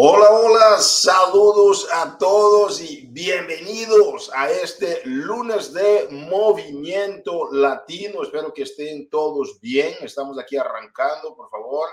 Hola, 0.00 0.30
hola, 0.30 0.78
saludos 0.78 1.88
a 1.92 2.16
todos 2.18 2.80
y 2.80 3.08
bienvenidos 3.08 4.30
a 4.32 4.48
este 4.48 5.02
lunes 5.04 5.72
de 5.72 6.06
Movimiento 6.12 7.50
Latino. 7.50 8.22
Espero 8.22 8.54
que 8.54 8.62
estén 8.62 9.10
todos 9.10 9.58
bien. 9.60 9.92
Estamos 10.00 10.38
aquí 10.38 10.56
arrancando, 10.56 11.34
por 11.34 11.50
favor. 11.50 11.88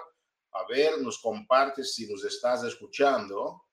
A 0.51 0.67
ver, 0.67 1.01
nos 1.01 1.17
compartes 1.17 1.95
si 1.95 2.05
nos 2.05 2.23
estás 2.23 2.63
escuchando. 2.63 3.63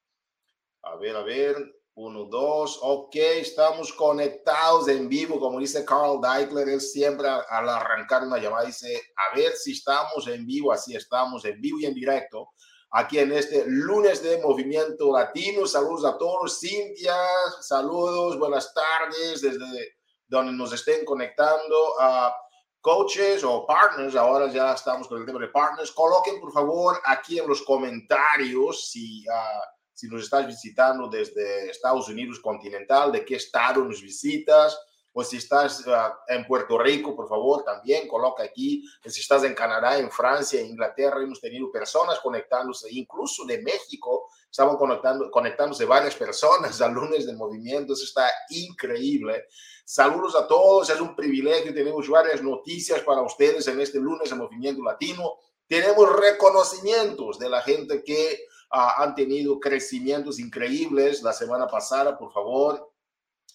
A 0.80 0.96
ver, 0.96 1.14
a 1.14 1.22
ver. 1.22 1.54
Uno, 1.92 2.24
dos. 2.24 2.78
Ok, 2.80 3.14
estamos 3.16 3.92
conectados 3.92 4.88
en 4.88 5.10
vivo, 5.10 5.38
como 5.38 5.60
dice 5.60 5.84
Carl 5.84 6.18
Deichler. 6.22 6.70
Él 6.70 6.80
siempre 6.80 7.28
al 7.28 7.68
arrancar 7.68 8.22
una 8.22 8.38
llamada 8.38 8.64
dice, 8.64 8.98
a 9.14 9.36
ver 9.36 9.52
si 9.52 9.72
estamos 9.72 10.26
en 10.26 10.46
vivo. 10.46 10.72
Así 10.72 10.96
estamos 10.96 11.44
en 11.44 11.60
vivo 11.60 11.80
y 11.80 11.84
en 11.84 11.92
directo 11.92 12.48
aquí 12.92 13.18
en 13.18 13.32
este 13.32 13.64
lunes 13.66 14.22
de 14.22 14.40
Movimiento 14.40 15.12
Latino. 15.12 15.66
Saludos 15.66 16.04
a 16.04 16.16
todos. 16.16 16.60
Cintia, 16.60 17.16
saludos, 17.60 18.38
buenas 18.38 18.72
tardes 18.72 19.40
desde 19.40 19.96
donde 20.28 20.52
nos 20.52 20.72
estén 20.72 21.04
conectando. 21.04 22.00
a 22.00 22.34
coaches 22.82 23.44
o 23.44 23.64
partners, 23.64 24.16
ahora 24.16 24.48
ya 24.48 24.72
estamos 24.72 25.06
con 25.06 25.20
el 25.20 25.24
tema 25.24 25.38
de 25.38 25.48
partners. 25.48 25.92
Coloquen 25.92 26.40
por 26.40 26.52
favor 26.52 27.00
aquí 27.04 27.38
en 27.38 27.46
los 27.46 27.62
comentarios 27.62 28.90
si, 28.90 29.24
uh, 29.28 29.62
si 29.92 30.08
nos 30.08 30.24
estás 30.24 30.48
visitando 30.48 31.08
desde 31.08 31.70
Estados 31.70 32.08
Unidos 32.08 32.40
continental, 32.40 33.12
de 33.12 33.24
qué 33.24 33.36
estado 33.36 33.84
nos 33.84 34.02
visitas 34.02 34.76
o 35.14 35.22
si 35.22 35.36
estás 35.36 35.86
uh, 35.86 36.14
en 36.26 36.46
Puerto 36.46 36.78
Rico, 36.78 37.14
por 37.14 37.28
favor, 37.28 37.62
también 37.64 38.08
coloca 38.08 38.42
aquí. 38.42 38.82
Si 39.04 39.20
estás 39.20 39.44
en 39.44 39.54
Canadá, 39.54 39.98
en 39.98 40.10
Francia, 40.10 40.60
en 40.60 40.68
Inglaterra, 40.68 41.22
hemos 41.22 41.40
tenido 41.40 41.70
personas 41.70 42.18
conectándose, 42.20 42.88
incluso 42.90 43.44
de 43.44 43.60
México, 43.62 44.30
estaban 44.50 44.76
conectando, 44.76 45.30
conectándose 45.30 45.84
varias 45.84 46.14
personas 46.14 46.80
al 46.80 46.92
lunes 46.92 47.26
de 47.26 47.34
movimiento. 47.34 47.92
Eso 47.92 48.04
está 48.04 48.30
increíble. 48.50 49.44
Saludos 49.84 50.34
a 50.34 50.46
todos, 50.46 50.88
es 50.88 51.00
un 51.00 51.14
privilegio. 51.14 51.74
Tenemos 51.74 52.08
varias 52.08 52.42
noticias 52.42 53.00
para 53.00 53.20
ustedes 53.20 53.68
en 53.68 53.80
este 53.80 53.98
lunes 53.98 54.30
de 54.30 54.36
movimiento 54.36 54.82
latino. 54.82 55.34
Tenemos 55.66 56.10
reconocimientos 56.16 57.38
de 57.38 57.50
la 57.50 57.60
gente 57.60 58.02
que 58.02 58.46
uh, 58.72 59.02
han 59.02 59.14
tenido 59.14 59.60
crecimientos 59.60 60.38
increíbles 60.38 61.22
la 61.22 61.34
semana 61.34 61.66
pasada. 61.66 62.16
Por 62.16 62.32
favor, 62.32 62.91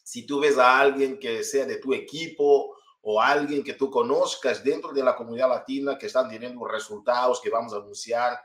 si 0.08 0.26
tú 0.26 0.40
ves 0.40 0.58
a 0.58 0.80
alguien 0.80 1.20
que 1.20 1.44
sea 1.44 1.66
de 1.66 1.80
tu 1.80 1.94
equipo 1.94 2.78
o 3.02 3.22
alguien 3.22 3.62
que 3.62 3.74
tú 3.74 3.92
conozcas 3.92 4.64
dentro 4.64 4.94
de 4.94 5.04
la 5.04 5.14
comunidad 5.14 5.50
latina 5.50 5.98
que 5.98 6.06
están 6.06 6.30
teniendo 6.30 6.64
resultados 6.64 7.42
que 7.42 7.50
vamos 7.50 7.74
a 7.74 7.78
anunciar 7.80 8.40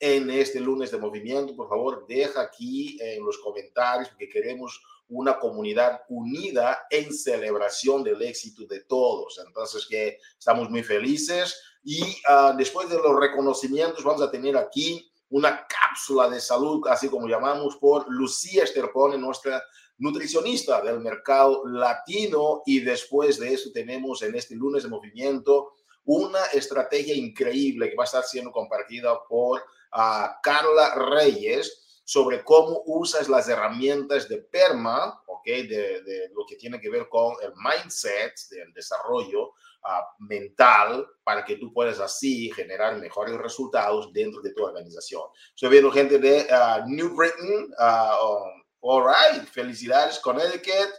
en 0.00 0.28
este 0.28 0.58
lunes 0.58 0.90
de 0.90 0.98
movimiento, 0.98 1.54
por 1.54 1.68
favor, 1.68 2.04
deja 2.08 2.40
aquí 2.40 2.98
en 3.00 3.24
los 3.24 3.38
comentarios 3.38 4.08
porque 4.08 4.28
queremos 4.28 4.82
una 5.06 5.38
comunidad 5.38 6.00
unida 6.08 6.84
en 6.90 7.14
celebración 7.14 8.02
del 8.02 8.20
éxito 8.20 8.66
de 8.66 8.80
todos. 8.80 9.40
Entonces, 9.46 9.86
que 9.86 10.18
estamos 10.36 10.68
muy 10.68 10.82
felices 10.82 11.62
y 11.84 12.02
uh, 12.02 12.56
después 12.56 12.88
de 12.88 12.96
los 12.96 13.20
reconocimientos 13.20 14.02
vamos 14.02 14.22
a 14.22 14.32
tener 14.32 14.56
aquí 14.56 15.08
una 15.28 15.64
cápsula 15.64 16.28
de 16.28 16.40
salud, 16.40 16.88
así 16.88 17.08
como 17.08 17.28
llamamos, 17.28 17.76
por 17.76 18.04
Lucía 18.08 18.64
Esterpone, 18.64 19.16
nuestra 19.16 19.62
nutricionista 19.98 20.80
del 20.80 21.00
mercado 21.00 21.66
latino 21.66 22.62
y 22.66 22.80
después 22.80 23.38
de 23.38 23.54
eso 23.54 23.70
tenemos 23.72 24.22
en 24.22 24.34
este 24.34 24.54
lunes 24.54 24.82
de 24.82 24.88
movimiento 24.88 25.72
una 26.04 26.44
estrategia 26.46 27.14
increíble 27.14 27.90
que 27.90 27.96
va 27.96 28.04
a 28.04 28.06
estar 28.06 28.24
siendo 28.24 28.52
compartida 28.52 29.18
por 29.28 29.60
uh, 29.60 30.26
Carla 30.42 30.94
Reyes 30.94 31.84
sobre 32.04 32.44
cómo 32.44 32.82
usas 32.84 33.28
las 33.28 33.48
herramientas 33.48 34.28
de 34.28 34.38
PERMA, 34.38 35.22
¿ok? 35.26 35.44
De, 35.46 36.30
lo 36.34 36.44
que 36.46 36.56
tiene 36.56 36.78
que 36.78 36.90
ver 36.90 37.08
con 37.08 37.34
el 37.42 37.52
mindset, 37.56 38.34
del 38.50 38.72
desarrollo 38.74 39.48
uh, 39.48 40.24
mental, 40.24 41.06
para 41.24 41.44
que 41.44 41.56
tú 41.56 41.72
puedas 41.72 42.00
así 42.00 42.50
generar 42.52 42.98
mejores 42.98 43.38
resultados 43.38 44.12
dentro 44.12 44.42
de 44.42 44.52
tu 44.52 44.64
organización. 44.64 45.22
Estoy 45.54 45.70
viendo 45.70 45.90
gente 45.90 46.18
de 46.18 46.46
uh, 46.50 46.86
New 46.86 47.14
Britain, 47.14 47.72
um, 47.78 48.63
All 48.86 49.02
right, 49.02 49.48
felicidades 49.48 50.18
Connecticut. 50.18 50.90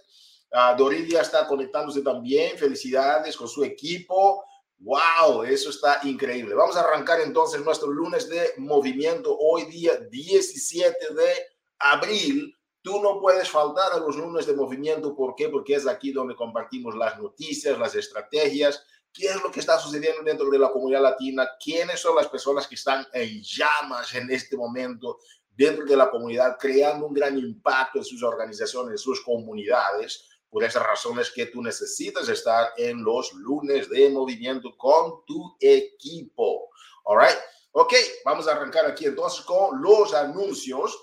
Uh, 0.52 0.76
Doridia 0.76 1.22
está 1.22 1.46
conectándose 1.46 2.02
también. 2.02 2.58
Felicidades 2.58 3.38
con 3.38 3.48
su 3.48 3.64
equipo. 3.64 4.44
Wow, 4.80 5.44
eso 5.44 5.70
está 5.70 6.00
increíble. 6.02 6.56
Vamos 6.56 6.76
a 6.78 6.80
arrancar 6.80 7.22
entonces 7.22 7.64
nuestro 7.64 7.92
lunes 7.92 8.28
de 8.28 8.54
movimiento. 8.58 9.38
Hoy 9.38 9.66
día 9.66 9.98
17 9.98 11.14
de 11.14 11.34
abril. 11.78 12.58
Tú 12.82 13.00
no 13.04 13.22
puedes 13.22 13.52
faltar 13.52 13.92
a 13.94 14.00
los 14.00 14.16
lunes 14.16 14.48
de 14.48 14.56
movimiento. 14.56 15.16
¿Por 15.16 15.36
qué? 15.36 15.50
Porque 15.50 15.76
es 15.76 15.86
aquí 15.86 16.12
donde 16.12 16.36
compartimos 16.36 16.96
las 16.96 17.20
noticias, 17.20 17.78
las 17.78 17.94
estrategias, 17.94 18.84
qué 19.14 19.28
es 19.28 19.42
lo 19.44 19.52
que 19.52 19.60
está 19.60 19.78
sucediendo 19.78 20.24
dentro 20.24 20.50
de 20.50 20.58
la 20.58 20.72
comunidad 20.72 21.04
latina, 21.04 21.48
quiénes 21.64 22.00
son 22.00 22.16
las 22.16 22.28
personas 22.28 22.68
que 22.68 22.76
están 22.76 23.06
en 23.14 23.44
llamas 23.44 24.14
en 24.16 24.30
este 24.32 24.58
momento, 24.58 25.20
dentro 25.56 25.86
de 25.86 25.96
la 25.96 26.10
comunidad, 26.10 26.58
creando 26.60 27.08
un 27.08 27.14
gran 27.14 27.38
impacto 27.38 28.00
en 28.00 28.06
sus 28.06 28.24
organizaciones, 28.24 28.92
en 28.92 28.98
sus 28.98 29.22
comunidades. 29.22 30.30
Por 30.50 30.64
esas 30.64 30.84
razones 30.84 31.32
que 31.32 31.48
tú 31.48 31.62
necesitas 31.62 32.30
estar 32.30 32.72
en 32.78 33.04
los 33.04 33.34
lunes 33.34 33.90
de 33.90 34.10
movimiento 34.10 34.78
con 34.78 35.26
tu 35.26 35.58
equipo. 35.60 36.70
All 37.04 37.20
right. 37.20 37.38
Ok, 37.72 37.94
vamos 38.24 38.48
a 38.48 38.54
arrancar 38.54 38.86
aquí 38.86 39.06
entonces 39.06 39.44
con 39.44 39.82
los 39.82 40.14
anuncios. 40.14 40.98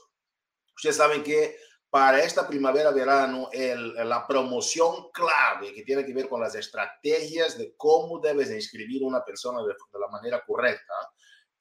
Ustedes 0.74 0.96
saben 0.96 1.22
que 1.22 1.58
para 1.90 2.22
esta 2.22 2.48
primavera-verano, 2.48 3.50
la 3.52 4.26
promoción 4.26 5.10
clave 5.12 5.74
que 5.74 5.82
tiene 5.82 6.06
que 6.06 6.14
ver 6.14 6.26
con 6.26 6.40
las 6.40 6.54
estrategias 6.54 7.58
de 7.58 7.74
cómo 7.76 8.18
debes 8.18 8.50
inscribir 8.50 9.02
una 9.02 9.22
persona 9.22 9.60
de, 9.60 9.74
de 9.74 9.98
la 10.00 10.08
manera 10.08 10.42
correcta, 10.46 10.94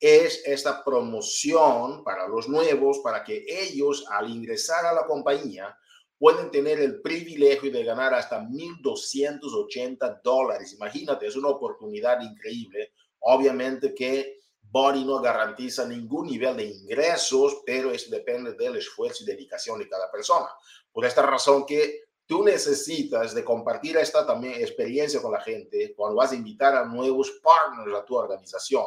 es 0.02 0.42
esta 0.48 0.84
promoción 0.84 2.04
para 2.04 2.28
los 2.28 2.50
nuevos, 2.50 3.00
para 3.00 3.24
que 3.24 3.46
ellos 3.48 4.04
al 4.10 4.32
ingresar 4.32 4.84
a 4.84 4.94
la 4.94 5.06
compañía 5.06 5.78
pueden 6.18 6.50
tener 6.50 6.80
el 6.80 7.02
privilegio 7.02 7.72
de 7.72 7.84
ganar 7.84 8.16
hasta 8.16 8.42
1.280 8.42 10.22
dólares. 10.24 10.74
Imagínate, 10.74 11.28
es 11.28 11.36
una 11.36 11.50
oportunidad 11.50 12.20
increíble. 12.22 12.94
Obviamente 13.20 13.94
que 13.94 14.40
Body 14.60 15.06
no 15.06 15.22
garantiza 15.22 15.86
ningún 15.86 16.28
nivel 16.28 16.58
de 16.58 16.66
ingresos, 16.66 17.62
pero 17.64 17.92
eso 17.92 18.10
depende 18.10 18.54
del 18.54 18.78
esfuerzo 18.78 19.24
y 19.24 19.28
dedicación 19.28 19.78
de 19.78 19.88
cada 19.88 20.10
persona. 20.10 20.48
Por 20.92 21.06
esta 21.06 21.22
razón 21.22 21.64
que 21.66 22.06
tú 22.26 22.44
necesitas 22.44 23.36
de 23.36 23.44
compartir 23.44 23.98
esta 23.98 24.26
también 24.26 24.56
experiencia 24.56 25.22
con 25.22 25.32
la 25.32 25.42
gente 25.42 25.94
cuando 25.96 26.16
vas 26.16 26.32
a 26.32 26.36
invitar 26.36 26.76
a 26.76 26.86
nuevos 26.86 27.32
partners 27.44 27.96
a 27.96 28.06
tu 28.06 28.16
organización 28.16 28.86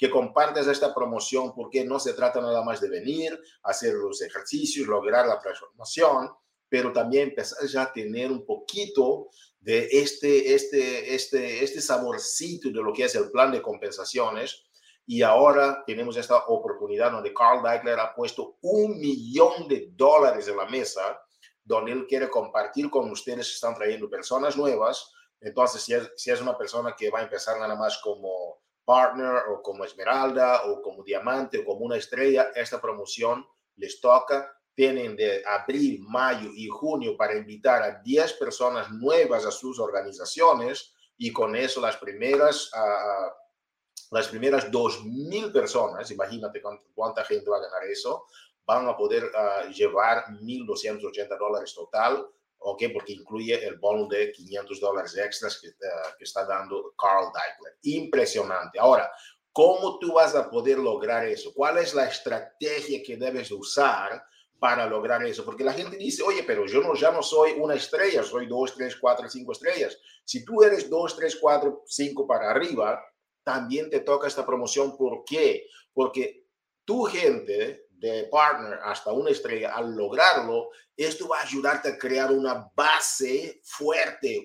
que 0.00 0.08
compartas 0.08 0.66
esta 0.66 0.94
promoción 0.94 1.52
porque 1.54 1.84
no 1.84 2.00
se 2.00 2.14
trata 2.14 2.40
nada 2.40 2.64
más 2.64 2.80
de 2.80 2.88
venir, 2.88 3.38
hacer 3.62 3.92
los 3.92 4.22
ejercicios, 4.22 4.86
lograr 4.86 5.26
la 5.26 5.38
transformación, 5.38 6.30
pero 6.70 6.90
también 6.90 7.28
empezar 7.28 7.68
ya 7.68 7.82
a 7.82 7.92
tener 7.92 8.32
un 8.32 8.46
poquito 8.46 9.28
de 9.60 9.90
este, 9.92 10.54
este, 10.54 11.14
este, 11.14 11.62
este 11.62 11.82
saborcito 11.82 12.70
de 12.70 12.82
lo 12.82 12.94
que 12.94 13.04
es 13.04 13.14
el 13.14 13.30
plan 13.30 13.52
de 13.52 13.60
compensaciones. 13.60 14.64
Y 15.04 15.20
ahora 15.20 15.84
tenemos 15.86 16.16
esta 16.16 16.46
oportunidad 16.46 17.12
donde 17.12 17.34
Carl 17.34 17.62
Deichler 17.62 18.00
ha 18.00 18.14
puesto 18.14 18.56
un 18.62 18.98
millón 18.98 19.68
de 19.68 19.90
dólares 19.92 20.48
en 20.48 20.56
la 20.56 20.64
mesa, 20.64 21.20
donde 21.62 21.92
él 21.92 22.06
quiere 22.06 22.30
compartir 22.30 22.88
con 22.88 23.10
ustedes 23.10 23.48
que 23.48 23.54
están 23.54 23.74
trayendo 23.74 24.08
personas 24.08 24.56
nuevas. 24.56 25.12
Entonces, 25.42 25.82
si 25.82 25.92
es, 25.92 26.10
si 26.16 26.30
es 26.30 26.40
una 26.40 26.56
persona 26.56 26.94
que 26.96 27.10
va 27.10 27.18
a 27.18 27.24
empezar 27.24 27.58
nada 27.58 27.76
más 27.76 27.98
como 27.98 28.62
partner 28.84 29.42
o 29.48 29.62
como 29.62 29.84
esmeralda 29.84 30.64
o 30.66 30.82
como 30.82 31.02
diamante 31.02 31.58
o 31.58 31.64
como 31.64 31.86
una 31.86 31.96
estrella, 31.96 32.50
esta 32.54 32.80
promoción 32.80 33.46
les 33.76 34.00
toca. 34.00 34.52
Tienen 34.74 35.16
de 35.16 35.42
abril, 35.46 36.00
mayo 36.08 36.50
y 36.54 36.68
junio 36.68 37.16
para 37.16 37.36
invitar 37.36 37.82
a 37.82 38.00
10 38.02 38.34
personas 38.34 38.90
nuevas 38.90 39.44
a 39.44 39.50
sus 39.50 39.78
organizaciones 39.78 40.94
y 41.18 41.32
con 41.32 41.54
eso 41.54 41.80
las 41.80 41.96
primeras, 41.96 42.70
uh, 42.74 44.14
las 44.14 44.28
primeras 44.28 44.70
2.000 44.70 45.52
personas, 45.52 46.10
imagínate 46.10 46.62
cuánta 46.94 47.24
gente 47.24 47.50
va 47.50 47.58
a 47.58 47.60
ganar 47.60 47.84
eso, 47.84 48.24
van 48.64 48.88
a 48.88 48.96
poder 48.96 49.24
uh, 49.24 49.68
llevar 49.70 50.24
1.280 50.40 51.38
dólares 51.38 51.74
total 51.74 52.26
¿ok? 52.60 52.84
Porque 52.92 53.14
incluye 53.14 53.66
el 53.66 53.78
bono 53.78 54.06
de 54.06 54.32
500 54.32 54.80
dólares 54.80 55.16
extras 55.16 55.60
que, 55.60 55.68
uh, 55.68 56.16
que 56.18 56.24
está 56.24 56.44
dando 56.44 56.94
Carl 56.98 57.26
Deichler. 57.32 57.78
Impresionante. 57.82 58.78
Ahora, 58.78 59.10
¿cómo 59.52 59.98
tú 59.98 60.14
vas 60.14 60.34
a 60.34 60.48
poder 60.48 60.78
lograr 60.78 61.26
eso? 61.26 61.52
¿Cuál 61.54 61.78
es 61.78 61.94
la 61.94 62.06
estrategia 62.06 63.02
que 63.04 63.16
debes 63.16 63.50
usar 63.50 64.22
para 64.58 64.86
lograr 64.86 65.24
eso? 65.24 65.44
Porque 65.44 65.64
la 65.64 65.72
gente 65.72 65.96
dice, 65.96 66.22
oye, 66.22 66.42
pero 66.44 66.66
yo 66.66 66.80
no, 66.80 66.94
ya 66.94 67.10
no 67.10 67.22
soy 67.22 67.52
una 67.52 67.74
estrella, 67.74 68.22
soy 68.22 68.46
dos, 68.46 68.74
tres, 68.74 68.96
cuatro, 68.96 69.28
cinco 69.28 69.52
estrellas. 69.52 69.98
Si 70.24 70.44
tú 70.44 70.62
eres 70.62 70.88
dos, 70.88 71.16
tres, 71.16 71.36
cuatro, 71.36 71.82
cinco 71.86 72.26
para 72.26 72.50
arriba, 72.50 73.02
también 73.42 73.88
te 73.88 74.00
toca 74.00 74.28
esta 74.28 74.44
promoción. 74.44 74.96
¿Por 74.96 75.24
qué? 75.24 75.66
Porque 75.92 76.46
tu 76.84 77.04
gente 77.04 77.86
de 78.00 78.24
partner 78.24 78.78
hasta 78.82 79.12
una 79.12 79.30
estrella, 79.30 79.74
al 79.74 79.94
lograrlo, 79.94 80.70
esto 80.96 81.28
va 81.28 81.40
a 81.40 81.42
ayudarte 81.42 81.90
a 81.90 81.98
crear 81.98 82.32
una 82.32 82.70
base 82.74 83.60
fuerte 83.62 84.44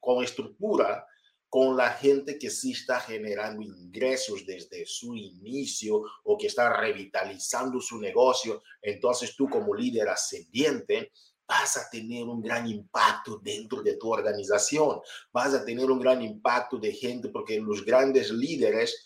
con 0.00 0.24
estructura 0.24 1.06
con 1.48 1.76
la 1.76 1.90
gente 1.90 2.38
que 2.38 2.50
sí 2.50 2.72
está 2.72 3.00
generando 3.00 3.62
ingresos 3.62 4.44
desde 4.44 4.84
su 4.84 5.14
inicio 5.14 6.02
o 6.24 6.36
que 6.36 6.48
está 6.48 6.76
revitalizando 6.76 7.80
su 7.80 7.98
negocio. 7.98 8.62
Entonces 8.82 9.34
tú 9.36 9.48
como 9.48 9.74
líder 9.74 10.08
ascendiente 10.08 11.12
vas 11.48 11.76
a 11.76 11.88
tener 11.88 12.24
un 12.24 12.42
gran 12.42 12.66
impacto 12.66 13.38
dentro 13.38 13.82
de 13.82 13.96
tu 13.96 14.12
organización, 14.12 15.00
vas 15.32 15.54
a 15.54 15.64
tener 15.64 15.90
un 15.90 16.00
gran 16.00 16.20
impacto 16.20 16.76
de 16.76 16.92
gente 16.92 17.28
porque 17.28 17.60
los 17.60 17.84
grandes 17.84 18.30
líderes 18.30 19.05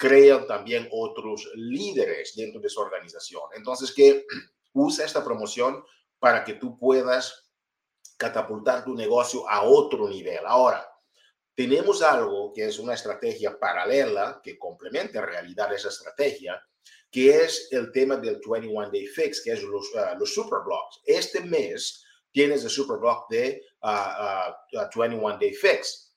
crean 0.00 0.46
también 0.46 0.88
otros 0.92 1.46
líderes 1.54 2.34
dentro 2.34 2.58
de 2.58 2.70
su 2.70 2.80
organización. 2.80 3.42
Entonces, 3.54 3.92
que 3.92 4.24
usa 4.72 5.04
esta 5.04 5.22
promoción 5.22 5.84
para 6.18 6.42
que 6.42 6.54
tú 6.54 6.78
puedas 6.78 7.50
catapultar 8.16 8.82
tu 8.82 8.94
negocio 8.94 9.46
a 9.46 9.62
otro 9.62 10.08
nivel. 10.08 10.40
Ahora, 10.46 10.90
tenemos 11.54 12.00
algo 12.00 12.50
que 12.54 12.64
es 12.64 12.78
una 12.78 12.94
estrategia 12.94 13.58
paralela 13.58 14.40
que 14.42 14.58
complementa 14.58 15.18
en 15.18 15.26
realidad 15.26 15.70
esa 15.74 15.88
estrategia, 15.88 16.62
que 17.10 17.44
es 17.44 17.68
el 17.70 17.92
tema 17.92 18.16
del 18.16 18.40
21 18.42 18.90
Day 18.90 19.06
Fix, 19.06 19.42
que 19.42 19.52
es 19.52 19.62
los, 19.62 19.94
uh, 19.94 20.18
los 20.18 20.32
superblocks. 20.32 21.02
Este 21.04 21.42
mes 21.42 22.02
tienes 22.32 22.64
el 22.64 22.70
superblock 22.70 23.28
de 23.28 23.62
21 23.82 25.28
ah, 25.28 25.38
Day 25.38 25.52
Fix. 25.52 26.09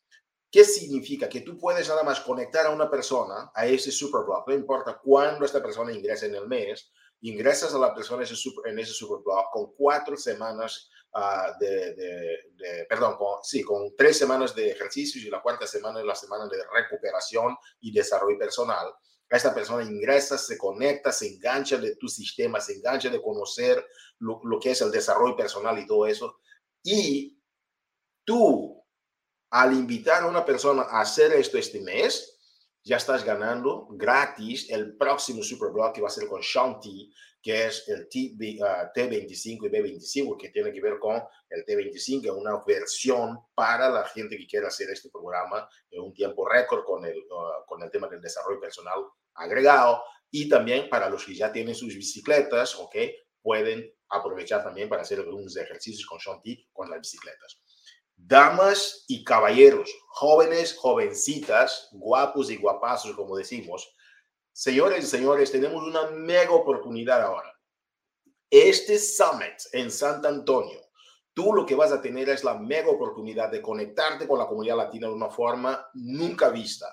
¿Qué 0.54 0.64
significa? 0.64 1.28
Que 1.28 1.42
tú 1.42 1.58
puedes 1.58 1.90
nada 1.90 2.04
más 2.04 2.22
conectar 2.22 2.68
a 2.68 2.70
una 2.70 2.88
persona 2.88 3.52
a 3.56 3.66
ese 3.66 3.92
superblock, 3.92 4.48
no 4.48 4.54
importa 4.54 5.00
cuándo 5.04 5.46
esta 5.46 5.64
persona 5.64 5.92
ingresa 5.92 6.28
en 6.28 6.36
el 6.36 6.48
mes, 6.48 6.92
ingresas 7.22 7.74
a 7.74 7.80
la 7.80 7.92
persona 7.96 8.24
en 8.24 8.78
ese 8.78 8.94
superblock 8.94 9.52
con 9.52 9.74
cuatro 9.74 10.16
semanas 10.16 10.92
uh, 11.16 11.60
de, 11.60 11.96
de, 11.96 12.86
perdón, 12.88 13.18
con, 13.18 13.44
sí, 13.44 13.64
con 13.64 13.96
tres 13.98 14.16
semanas 14.16 14.54
de 14.54 14.70
ejercicios 14.70 15.26
y 15.26 15.32
la 15.32 15.42
cuarta 15.42 15.66
semana 15.66 16.02
es 16.02 16.06
la 16.06 16.14
semana 16.14 16.48
de 16.48 16.64
recuperación 16.72 17.58
y 17.82 17.92
desarrollo 17.92 18.38
personal. 18.38 18.94
Esta 19.28 19.56
persona 19.56 19.84
ingresa, 19.84 20.38
se 20.38 20.56
conecta, 20.56 21.12
se 21.12 21.34
engancha 21.34 21.78
de 21.78 21.96
tu 21.96 22.08
sistema, 22.08 22.62
se 22.62 22.74
engancha 22.74 23.10
de 23.10 23.24
conocer 23.24 23.84
lo, 24.20 24.40
lo 24.44 24.60
que 24.60 24.70
es 24.70 24.82
el 24.84 24.92
desarrollo 24.92 25.36
personal 25.36 25.80
y 25.80 25.88
todo 25.88 26.06
eso. 26.06 26.42
Y 26.84 27.42
tú, 28.24 28.83
al 29.54 29.72
invitar 29.72 30.24
a 30.24 30.28
una 30.28 30.44
persona 30.44 30.82
a 30.82 31.02
hacer 31.02 31.32
esto 31.34 31.60
este 31.60 31.80
mes, 31.80 32.40
ya 32.84 32.98
estás 32.98 33.24
ganando 33.24 33.88
gratis 33.92 34.68
el 34.72 34.98
próximo 34.98 35.44
Superblog 35.44 35.94
que 35.94 36.02
va 36.02 36.08
a 36.08 36.12
ser 36.12 36.28
con 36.28 36.42
Shanti, 36.42 37.14
que 37.40 37.68
es 37.68 37.88
el 37.88 38.10
T, 38.10 38.34
25 38.36 39.68
y 39.68 39.70
B25, 39.70 40.38
que 40.40 40.50
tiene 40.50 40.74
que 40.74 40.82
ver 40.82 40.98
con 40.98 41.22
el 41.50 41.64
T25, 41.66 42.36
una 42.36 42.64
versión 42.66 43.38
para 43.54 43.92
la 43.92 44.04
gente 44.06 44.38
que 44.38 44.48
quiera 44.48 44.70
hacer 44.70 44.90
este 44.90 45.12
programa 45.12 45.70
en 45.92 46.02
un 46.02 46.14
tiempo 46.16 46.50
récord 46.50 46.84
con 46.84 47.06
el, 47.06 47.20
uh, 47.20 47.64
con 47.68 47.84
el 47.84 47.92
tema 47.92 48.08
del 48.08 48.22
desarrollo 48.22 48.60
personal 48.60 49.06
agregado 49.36 50.04
y 50.32 50.50
también 50.50 50.90
para 50.90 51.12
los 51.12 51.24
que 51.24 51.36
ya 51.36 51.52
tienen 51.52 51.76
sus 51.76 51.96
bicicletas, 51.96 52.74
¿ok? 52.80 52.96
Pueden 53.40 53.94
aprovechar 54.10 54.64
también 54.64 54.90
para 54.90 55.04
hacer 55.04 55.20
algunos 55.20 55.56
ejercicios 55.56 56.08
con 56.08 56.18
Shanti 56.18 56.70
con 56.74 56.90
las 56.90 57.02
bicicletas. 57.02 57.62
Damas 58.16 59.06
y 59.08 59.24
caballeros, 59.24 59.90
jóvenes, 60.08 60.76
jovencitas, 60.78 61.90
guapos 61.92 62.50
y 62.50 62.58
guapazos, 62.58 63.16
como 63.16 63.36
decimos, 63.36 63.94
señores 64.52 65.04
y 65.04 65.08
señores, 65.08 65.52
tenemos 65.52 65.84
una 65.84 66.10
mega 66.12 66.52
oportunidad 66.52 67.22
ahora. 67.22 67.52
Este 68.50 69.00
summit 69.00 69.60
en 69.72 69.90
Santo 69.90 70.28
Antonio, 70.28 70.80
tú 71.34 71.54
lo 71.54 71.66
que 71.66 71.76
vas 71.76 71.92
a 71.92 72.02
tener 72.02 72.30
es 72.30 72.44
la 72.44 72.54
mega 72.54 72.90
oportunidad 72.90 73.50
de 73.50 73.62
conectarte 73.62 74.28
con 74.28 74.40
la 74.40 74.48
comunidad 74.48 74.78
latina 74.78 75.08
de 75.08 75.14
una 75.14 75.30
forma 75.30 75.90
nunca 75.94 76.50
vista. 76.50 76.88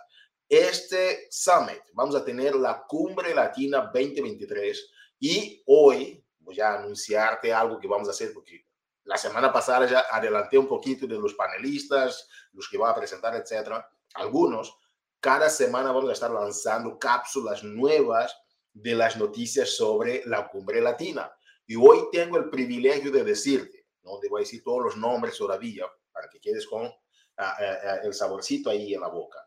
Este 0.49 1.29
summit, 1.31 1.83
vamos 1.93 2.17
a 2.17 2.25
tener 2.25 2.57
la 2.57 2.85
Cumbre 2.89 3.35
Latina 3.35 3.91
2023 3.95 4.91
y 5.21 5.63
hoy 5.67 6.25
voy 6.39 6.61
a 6.61 6.75
anunciarte 6.75 7.53
algo 7.53 7.79
que 7.79 7.87
vamos 7.87 8.09
a 8.09 8.11
hacer 8.11 8.33
porque 8.33 8.67
la 9.05 9.17
semana 9.17 9.53
pasada 9.53 9.87
ya 9.87 10.01
adelanté 10.11 10.59
un 10.59 10.69
poquito 10.69 11.07
de 11.07 11.19
los 11.19 11.35
panelistas, 11.35 12.29
los 12.53 12.69
que 12.69 12.79
van 12.79 12.93
a 12.93 12.95
presentar, 12.95 13.35
etcétera. 13.35 13.89
Algunos, 14.15 14.77
cada 15.21 15.49
semana 15.49 15.93
vamos 15.93 16.11
a 16.11 16.15
estar 16.15 16.31
lanzando 16.31 16.99
cápsulas 16.99 17.65
nuevas 17.65 18.37
de 18.73 18.95
las 18.95 19.17
noticias 19.17 19.71
sobre 19.71 20.23
la 20.27 20.49
cumbre 20.49 20.81
latina. 20.81 21.31
Y 21.67 21.77
hoy 21.77 22.09
tengo 22.13 22.37
el 22.37 22.51
privilegio 22.51 23.11
de 23.11 23.25
decirte, 23.25 23.87
no 24.03 24.19
te 24.19 24.29
voy 24.29 24.41
a 24.41 24.45
decir 24.45 24.63
todos 24.63 24.83
los 24.83 24.97
nombres 24.97 25.37
todavía, 25.37 25.87
para 26.13 26.29
que 26.29 26.41
quedes 26.41 26.67
con 26.67 26.85
ah, 26.85 26.93
ah, 27.37 27.57
ah, 27.59 27.97
el 28.03 28.15
saborcito 28.15 28.71
ahí 28.71 28.95
en 28.95 29.01
la 29.01 29.09
boca. 29.09 29.39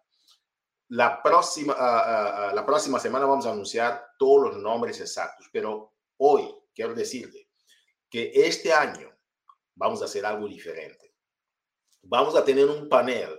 La 0.90 1.24
próxima, 1.24 1.74
la 1.74 2.64
próxima 2.66 3.00
semana 3.00 3.26
vamos 3.26 3.46
a 3.46 3.52
anunciar 3.52 4.10
todos 4.18 4.50
los 4.54 4.62
nombres 4.62 5.00
exactos, 5.00 5.48
pero 5.52 5.94
hoy 6.18 6.54
quiero 6.74 6.94
decirte 6.94 7.50
que 8.10 8.32
este 8.36 8.72
año 8.72 9.13
vamos 9.76 10.02
a 10.02 10.06
hacer 10.06 10.26
algo 10.26 10.48
diferente. 10.48 11.14
Vamos 12.02 12.36
a 12.36 12.44
tener 12.44 12.66
un 12.66 12.90
panel 12.90 13.30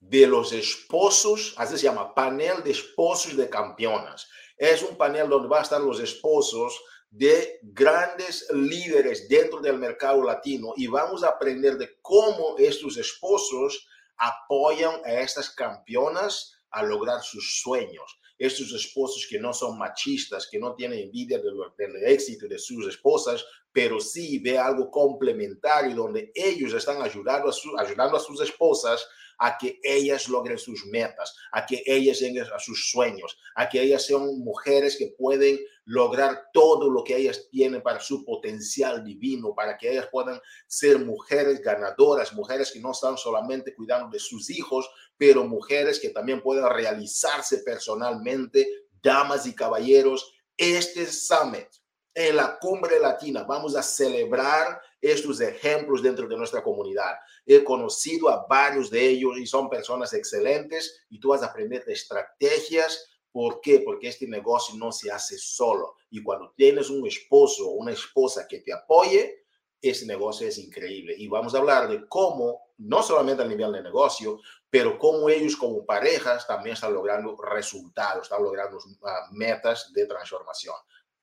de 0.00 0.26
los 0.26 0.52
esposos, 0.52 1.54
así 1.56 1.76
se 1.76 1.84
llama, 1.84 2.14
panel 2.14 2.62
de 2.62 2.70
esposos 2.70 3.36
de 3.36 3.48
campeonas. 3.48 4.28
Es 4.56 4.82
un 4.82 4.96
panel 4.96 5.28
donde 5.28 5.48
van 5.48 5.60
a 5.60 5.62
estar 5.62 5.80
los 5.80 6.00
esposos 6.00 6.80
de 7.10 7.58
grandes 7.62 8.48
líderes 8.50 9.28
dentro 9.28 9.60
del 9.60 9.78
mercado 9.78 10.22
latino 10.22 10.74
y 10.76 10.86
vamos 10.86 11.24
a 11.24 11.28
aprender 11.28 11.78
de 11.78 11.98
cómo 12.02 12.56
estos 12.58 12.96
esposos 12.96 13.86
apoyan 14.16 15.00
a 15.04 15.12
estas 15.20 15.50
campeonas 15.50 16.54
a 16.70 16.82
lograr 16.82 17.22
sus 17.22 17.60
sueños. 17.62 18.20
Estos 18.38 18.72
esposos 18.72 19.26
que 19.28 19.38
no 19.38 19.52
son 19.52 19.76
machistas, 19.76 20.46
que 20.46 20.58
no 20.58 20.74
tienen 20.74 21.00
envidia 21.00 21.38
del, 21.38 21.56
del 21.76 22.04
éxito 22.04 22.46
de 22.46 22.58
sus 22.58 22.86
esposas, 22.86 23.44
pero 23.72 24.00
sí 24.00 24.38
ve 24.38 24.56
algo 24.56 24.90
complementario 24.90 25.94
donde 25.94 26.30
ellos 26.34 26.72
están 26.72 27.02
ayudando 27.02 27.48
a, 27.48 27.52
su, 27.52 27.76
ayudando 27.76 28.16
a 28.16 28.20
sus 28.20 28.40
esposas 28.40 29.06
a 29.38 29.56
que 29.56 29.78
ellas 29.82 30.28
logren 30.28 30.58
sus 30.58 30.84
metas, 30.86 31.34
a 31.52 31.64
que 31.64 31.82
ellas 31.86 32.20
lleguen 32.20 32.44
a 32.52 32.58
sus 32.58 32.90
sueños, 32.90 33.38
a 33.54 33.68
que 33.68 33.80
ellas 33.80 34.04
sean 34.04 34.38
mujeres 34.40 34.96
que 34.96 35.14
pueden 35.16 35.58
lograr 35.84 36.48
todo 36.52 36.90
lo 36.90 37.02
que 37.04 37.16
ellas 37.16 37.48
tienen 37.50 37.82
para 37.82 38.00
su 38.00 38.24
potencial 38.24 39.04
divino, 39.04 39.54
para 39.54 39.78
que 39.78 39.90
ellas 39.90 40.08
puedan 40.10 40.40
ser 40.66 40.98
mujeres 40.98 41.60
ganadoras, 41.60 42.34
mujeres 42.34 42.70
que 42.72 42.80
no 42.80 42.90
están 42.90 43.16
solamente 43.16 43.74
cuidando 43.74 44.10
de 44.10 44.18
sus 44.18 44.50
hijos, 44.50 44.90
pero 45.16 45.44
mujeres 45.44 45.98
que 45.98 46.10
también 46.10 46.42
puedan 46.42 46.70
realizarse 46.70 47.58
personalmente, 47.58 48.66
damas 49.02 49.46
y 49.46 49.54
caballeros. 49.54 50.34
Este 50.56 51.06
summit 51.06 51.68
en 52.14 52.36
la 52.36 52.58
cumbre 52.58 52.98
latina. 52.98 53.44
Vamos 53.44 53.76
a 53.76 53.82
celebrar 53.82 54.80
estos 55.00 55.40
ejemplos 55.40 56.02
dentro 56.02 56.26
de 56.26 56.36
nuestra 56.36 56.62
comunidad. 56.62 57.16
He 57.46 57.62
conocido 57.62 58.28
a 58.28 58.46
varios 58.46 58.90
de 58.90 59.06
ellos 59.06 59.38
y 59.38 59.46
son 59.46 59.68
personas 59.68 60.12
excelentes 60.14 61.06
y 61.08 61.20
tú 61.20 61.28
vas 61.28 61.42
a 61.42 61.46
aprender 61.46 61.84
de 61.84 61.92
estrategias. 61.92 63.06
¿Por 63.30 63.60
qué? 63.60 63.80
Porque 63.80 64.08
este 64.08 64.26
negocio 64.26 64.74
no 64.76 64.90
se 64.90 65.10
hace 65.10 65.38
solo. 65.38 65.96
Y 66.10 66.22
cuando 66.22 66.52
tienes 66.56 66.90
un 66.90 67.06
esposo 67.06 67.68
o 67.68 67.72
una 67.72 67.92
esposa 67.92 68.48
que 68.48 68.60
te 68.60 68.72
apoye, 68.72 69.44
ese 69.80 70.06
negocio 70.06 70.48
es 70.48 70.58
increíble. 70.58 71.14
Y 71.16 71.28
vamos 71.28 71.54
a 71.54 71.58
hablar 71.58 71.88
de 71.88 72.06
cómo, 72.08 72.72
no 72.78 73.02
solamente 73.02 73.42
a 73.42 73.46
nivel 73.46 73.72
de 73.72 73.82
negocio, 73.82 74.40
pero 74.70 74.98
cómo 74.98 75.28
ellos 75.28 75.56
como 75.56 75.86
parejas 75.86 76.46
también 76.46 76.74
están 76.74 76.92
logrando 76.92 77.36
resultados, 77.36 78.24
están 78.24 78.42
logrando 78.42 78.76
uh, 78.78 79.08
metas 79.32 79.92
de 79.92 80.06
transformación. 80.06 80.74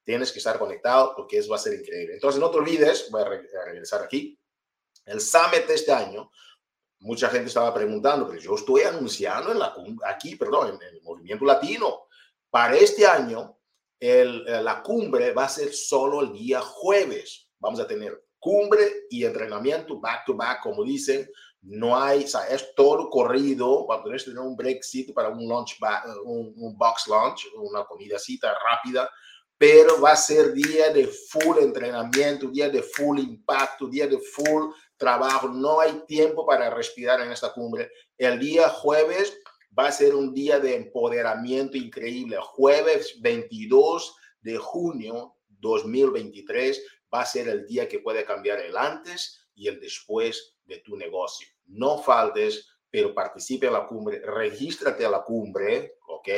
Tienes 0.05 0.31
que 0.31 0.37
estar 0.37 0.59
conectado 0.59 1.13
porque 1.15 1.39
eso 1.39 1.49
va 1.49 1.55
a 1.55 1.59
ser 1.59 1.73
increíble. 1.73 2.13
Entonces, 2.13 2.39
no 2.39 2.51
te 2.51 2.57
olvides, 2.57 3.09
voy 3.09 3.23
a, 3.23 3.25
regresar 3.25 4.03
aquí, 4.03 4.39
el 5.03 5.19
Summit 5.19 5.65
de 5.67 5.73
este 5.73 5.91
año, 5.91 6.31
mucha 6.99 7.27
gente 7.29 7.47
estaba 7.47 7.73
preguntando, 7.73 8.27
pero 8.27 8.39
yo 8.39 8.53
estoy 8.53 8.83
anunciando 8.83 9.51
en 9.51 9.59
la, 9.59 9.75
aquí, 10.05 10.35
perdón, 10.35 10.77
en 10.79 10.95
el 10.95 11.01
movimiento 11.01 11.43
latino. 11.43 12.05
Para 12.51 12.75
este 12.75 13.05
año, 13.05 13.57
el, 13.99 14.43
la 14.63 14.83
cumbre 14.83 15.31
va 15.31 15.45
a 15.45 15.49
ser 15.49 15.73
solo 15.73 16.21
el 16.21 16.33
día 16.33 16.61
jueves. 16.61 17.49
Vamos 17.57 17.79
a 17.79 17.87
tener 17.87 18.27
cumbre 18.37 19.07
y 19.09 19.25
entrenamiento 19.25 19.99
back 19.99 20.25
to 20.25 20.35
back, 20.35 20.61
como 20.61 20.83
dicen. 20.83 21.27
No 21.61 21.99
hay, 21.99 22.25
o 22.25 22.27
sea, 22.27 22.47
es 22.47 22.75
todo 22.75 23.09
corrido. 23.09 23.87
Va 23.87 23.95
a 23.95 24.03
tener 24.03 24.21
un 24.37 24.55
break 24.55 24.83
para 25.15 25.29
un 25.29 25.47
lunch, 25.47 25.79
un, 26.23 26.53
un 26.55 26.77
box 26.77 27.07
lunch, 27.07 27.47
una 27.57 27.83
comidacita 27.85 28.55
rápida 28.69 29.09
pero 29.57 30.01
va 30.01 30.11
a 30.11 30.17
ser 30.17 30.53
día 30.53 30.89
de 30.89 31.07
full 31.07 31.59
entrenamiento, 31.59 32.49
día 32.49 32.69
de 32.69 32.83
full 32.83 33.19
impacto, 33.19 33.87
día 33.87 34.07
de 34.07 34.19
full 34.19 34.71
trabajo. 34.97 35.47
No 35.47 35.79
hay 35.79 36.03
tiempo 36.07 36.45
para 36.45 36.69
respirar 36.69 37.21
en 37.21 37.31
esta 37.31 37.53
cumbre. 37.53 37.91
El 38.17 38.39
día 38.39 38.69
jueves 38.69 39.37
va 39.77 39.87
a 39.87 39.91
ser 39.91 40.15
un 40.15 40.33
día 40.33 40.59
de 40.59 40.75
empoderamiento 40.75 41.77
increíble. 41.77 42.37
Jueves 42.41 43.17
22 43.21 44.15
de 44.41 44.57
junio 44.57 45.35
2023 45.47 46.85
va 47.13 47.21
a 47.21 47.25
ser 47.25 47.47
el 47.47 47.65
día 47.65 47.87
que 47.87 47.99
puede 47.99 48.25
cambiar 48.25 48.59
el 48.59 48.75
antes 48.75 49.47
y 49.55 49.67
el 49.67 49.79
después 49.79 50.57
de 50.65 50.79
tu 50.79 50.97
negocio. 50.97 51.47
No 51.65 51.97
faltes, 51.97 52.67
pero 52.89 53.13
participe 53.13 53.67
en 53.67 53.73
la 53.73 53.87
cumbre, 53.87 54.19
regístrate 54.19 55.05
a 55.05 55.09
la 55.09 55.23
cumbre, 55.23 55.97
¿ok? 56.07 56.29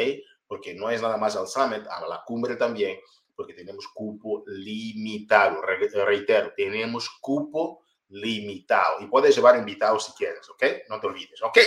Porque 0.48 0.74
no 0.74 0.90
es 0.90 1.02
nada 1.02 1.18
más 1.18 1.36
al 1.36 1.48
summit, 1.48 1.86
a 1.88 2.08
la 2.08 2.24
cumbre 2.26 2.56
también, 2.56 3.00
porque 3.36 3.54
tenemos 3.54 3.88
cupo 3.90 4.44
limitado. 4.48 5.62
reitero, 5.62 6.54
tenemos 6.56 7.10
cupo 7.22 7.84
limitado 8.10 9.02
y 9.02 9.08
puedes 9.08 9.36
llevar 9.36 9.58
invitados 9.58 10.06
si 10.06 10.14
quieres, 10.14 10.50
¿ok? 10.50 10.64
No 10.90 10.98
te 11.00 11.08
olvides, 11.08 11.42
¿ok? 11.44 11.58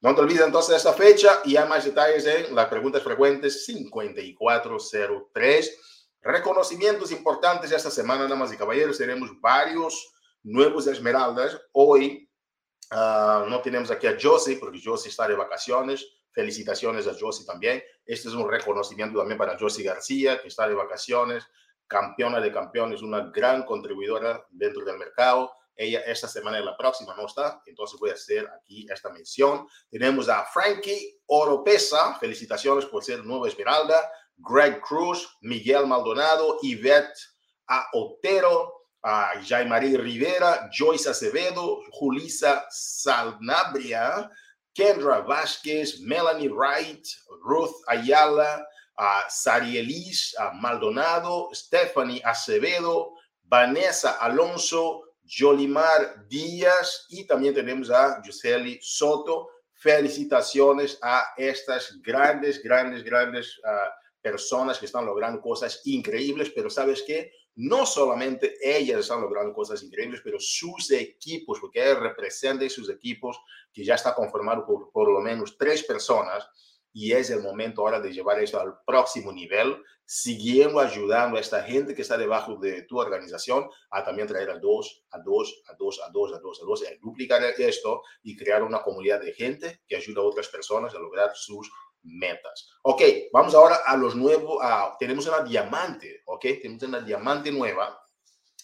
No 0.00 0.14
te 0.14 0.22
olvides 0.22 0.46
entonces 0.46 0.70
de 0.70 0.76
esta 0.78 0.94
fecha 0.94 1.42
y 1.44 1.56
hay 1.56 1.68
más 1.68 1.84
detalles 1.84 2.24
en 2.26 2.54
las 2.54 2.68
preguntas 2.68 3.02
frecuentes 3.02 3.66
5403. 3.66 5.78
Reconocimientos 6.22 7.12
importantes 7.12 7.70
esta 7.70 7.90
semana, 7.90 8.26
damas 8.26 8.50
y 8.52 8.56
caballeros. 8.56 8.96
Tenemos 8.96 9.38
varios 9.40 10.14
nuevos 10.42 10.86
esmeraldas. 10.86 11.60
Hoy 11.72 12.30
uh, 12.92 13.44
no 13.46 13.60
tenemos 13.62 13.90
aquí 13.90 14.06
a 14.06 14.16
Josie 14.20 14.56
porque 14.56 14.80
Josie 14.82 15.10
está 15.10 15.28
de 15.28 15.34
vacaciones. 15.34 16.06
Felicitaciones 16.32 17.06
a 17.06 17.14
Josie 17.18 17.44
también. 17.44 17.82
Este 18.04 18.28
es 18.28 18.34
un 18.34 18.48
reconocimiento 18.48 19.18
también 19.18 19.38
para 19.38 19.58
Josie 19.58 19.84
García, 19.84 20.40
que 20.40 20.48
está 20.48 20.68
de 20.68 20.74
vacaciones, 20.74 21.46
campeona 21.86 22.40
de 22.40 22.52
campeones, 22.52 23.02
una 23.02 23.30
gran 23.30 23.64
contribuidora 23.64 24.46
dentro 24.50 24.84
del 24.84 24.98
mercado. 24.98 25.52
Ella 25.74 26.00
esta 26.00 26.28
semana 26.28 26.60
y 26.60 26.64
la 26.64 26.76
próxima 26.76 27.14
no 27.16 27.26
está, 27.26 27.62
entonces 27.64 27.98
voy 27.98 28.10
a 28.10 28.14
hacer 28.14 28.46
aquí 28.48 28.86
esta 28.90 29.08
mención. 29.10 29.66
Tenemos 29.90 30.28
a 30.28 30.44
Frankie 30.44 31.20
Oropesa, 31.26 32.16
felicitaciones 32.18 32.84
por 32.84 33.02
ser 33.02 33.24
nuevo 33.24 33.46
Esmeralda, 33.46 34.10
Greg 34.36 34.80
Cruz, 34.80 35.38
Miguel 35.40 35.86
Maldonado, 35.86 36.58
Yvette 36.62 37.18
a 37.66 37.86
Otero, 37.92 38.80
a 39.02 39.32
Marie 39.66 39.96
Rivera, 39.96 40.68
Joyce 40.76 41.10
Acevedo, 41.10 41.80
Julisa 41.90 42.66
Salnabria, 42.68 44.30
Kendra 44.74 45.20
Vázquez, 45.20 46.00
Melanie 46.00 46.48
Wright, 46.48 47.06
Ruth 47.42 47.74
Ayala, 47.88 48.64
a 48.96 49.24
Sarielis 49.30 50.34
Maldonado, 50.60 51.48
Stephanie 51.54 52.20
Acevedo, 52.22 53.14
Vanessa 53.44 54.18
Alonso, 54.20 55.02
Jolimar 55.24 56.26
Díaz 56.28 57.06
y 57.08 57.24
también 57.24 57.54
tenemos 57.54 57.90
a 57.90 58.20
Giseli 58.22 58.78
Soto. 58.82 59.48
Felicitaciones 59.72 60.98
a 61.00 61.32
estas 61.38 62.02
grandes, 62.02 62.62
grandes, 62.62 63.02
grandes 63.02 63.58
uh, 63.64 63.88
personas 64.20 64.78
que 64.78 64.84
están 64.84 65.06
logrando 65.06 65.40
cosas 65.40 65.80
increíbles, 65.86 66.52
pero 66.54 66.68
sabes 66.68 67.02
qué? 67.06 67.32
No 67.62 67.84
solamente 67.84 68.56
ellas 68.62 69.00
están 69.00 69.20
logrando 69.20 69.52
cosas 69.52 69.82
increíbles, 69.82 70.22
pero 70.24 70.38
sus 70.40 70.90
equipos, 70.92 71.60
porque 71.60 71.82
ella 71.82 72.00
representa 72.00 72.66
sus 72.70 72.88
equipos, 72.88 73.38
que 73.70 73.84
ya 73.84 73.96
está 73.96 74.14
conformado 74.14 74.64
por 74.64 74.90
por 74.90 75.12
lo 75.12 75.20
menos 75.20 75.58
tres 75.58 75.84
personas, 75.84 76.48
y 76.90 77.12
es 77.12 77.28
el 77.28 77.42
momento 77.42 77.82
ahora 77.82 78.00
de 78.00 78.14
llevar 78.14 78.42
esto 78.42 78.58
al 78.58 78.78
próximo 78.86 79.30
nivel, 79.30 79.76
siguiendo 80.06 80.80
ayudando 80.80 81.36
a 81.36 81.40
esta 81.40 81.62
gente 81.62 81.94
que 81.94 82.00
está 82.00 82.16
debajo 82.16 82.56
de 82.56 82.82
tu 82.84 82.98
organización 82.98 83.68
a 83.90 84.02
también 84.02 84.26
traer 84.26 84.48
a 84.48 84.58
dos, 84.58 85.04
a 85.10 85.18
dos, 85.18 85.62
a 85.68 85.74
dos, 85.74 86.00
a 86.02 86.10
dos, 86.10 86.32
a 86.32 86.38
dos, 86.38 86.62
a 86.62 86.64
dos, 86.64 86.82
a 86.82 86.90
duplicar 86.98 87.42
esto 87.44 88.00
y 88.22 88.38
crear 88.38 88.62
una 88.62 88.82
comunidad 88.82 89.20
de 89.20 89.34
gente 89.34 89.82
que 89.86 89.96
ayuda 89.96 90.22
a 90.22 90.24
otras 90.24 90.48
personas 90.48 90.94
a 90.94 90.98
lograr 90.98 91.30
sus 91.34 91.70
metas. 92.02 92.68
Ok, 92.82 93.02
vamos 93.32 93.54
ahora 93.54 93.80
a 93.86 93.96
los 93.96 94.14
nuevos, 94.14 94.58
tenemos 94.98 95.26
una 95.26 95.42
diamante, 95.42 96.22
ok, 96.26 96.42
tenemos 96.62 96.82
una 96.84 97.00
diamante 97.00 97.50
nueva, 97.52 98.00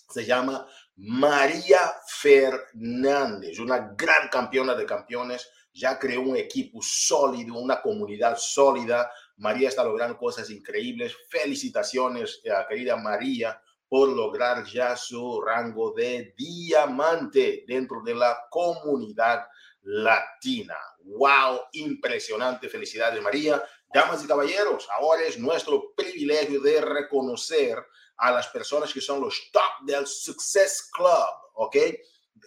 se 0.08 0.24
llama 0.24 0.66
María 0.96 1.80
Fernández, 2.06 3.58
una 3.58 3.94
gran 3.96 4.28
campeona 4.30 4.74
de 4.74 4.86
campeones 4.86 5.50
ya 5.76 5.98
creó 5.98 6.22
un 6.22 6.36
equipo 6.36 6.80
sólido, 6.80 7.54
una 7.58 7.82
comunidad 7.82 8.36
sólida. 8.38 9.10
María 9.36 9.68
está 9.68 9.84
logrando 9.84 10.16
cosas 10.16 10.48
increíbles. 10.48 11.14
Felicitaciones, 11.28 12.40
eh, 12.44 12.50
querida 12.66 12.96
María, 12.96 13.60
por 13.86 14.08
lograr 14.08 14.64
ya 14.64 14.96
su 14.96 15.40
rango 15.42 15.92
de 15.92 16.34
diamante 16.36 17.64
dentro 17.68 18.02
de 18.02 18.14
la 18.14 18.38
comunidad 18.50 19.46
latina. 19.86 20.76
¡Wow! 21.04 21.60
Impresionante. 21.72 22.68
Felicidades, 22.68 23.22
María. 23.22 23.62
Damas 23.92 24.22
y 24.24 24.26
caballeros, 24.26 24.88
ahora 24.90 25.22
es 25.22 25.38
nuestro 25.38 25.94
privilegio 25.94 26.60
de 26.60 26.80
reconocer 26.80 27.78
a 28.18 28.32
las 28.32 28.48
personas 28.48 28.92
que 28.92 29.00
son 29.00 29.20
los 29.20 29.50
top 29.52 29.86
del 29.86 30.06
Success 30.06 30.90
Club, 30.92 31.52
¿ok? 31.54 31.76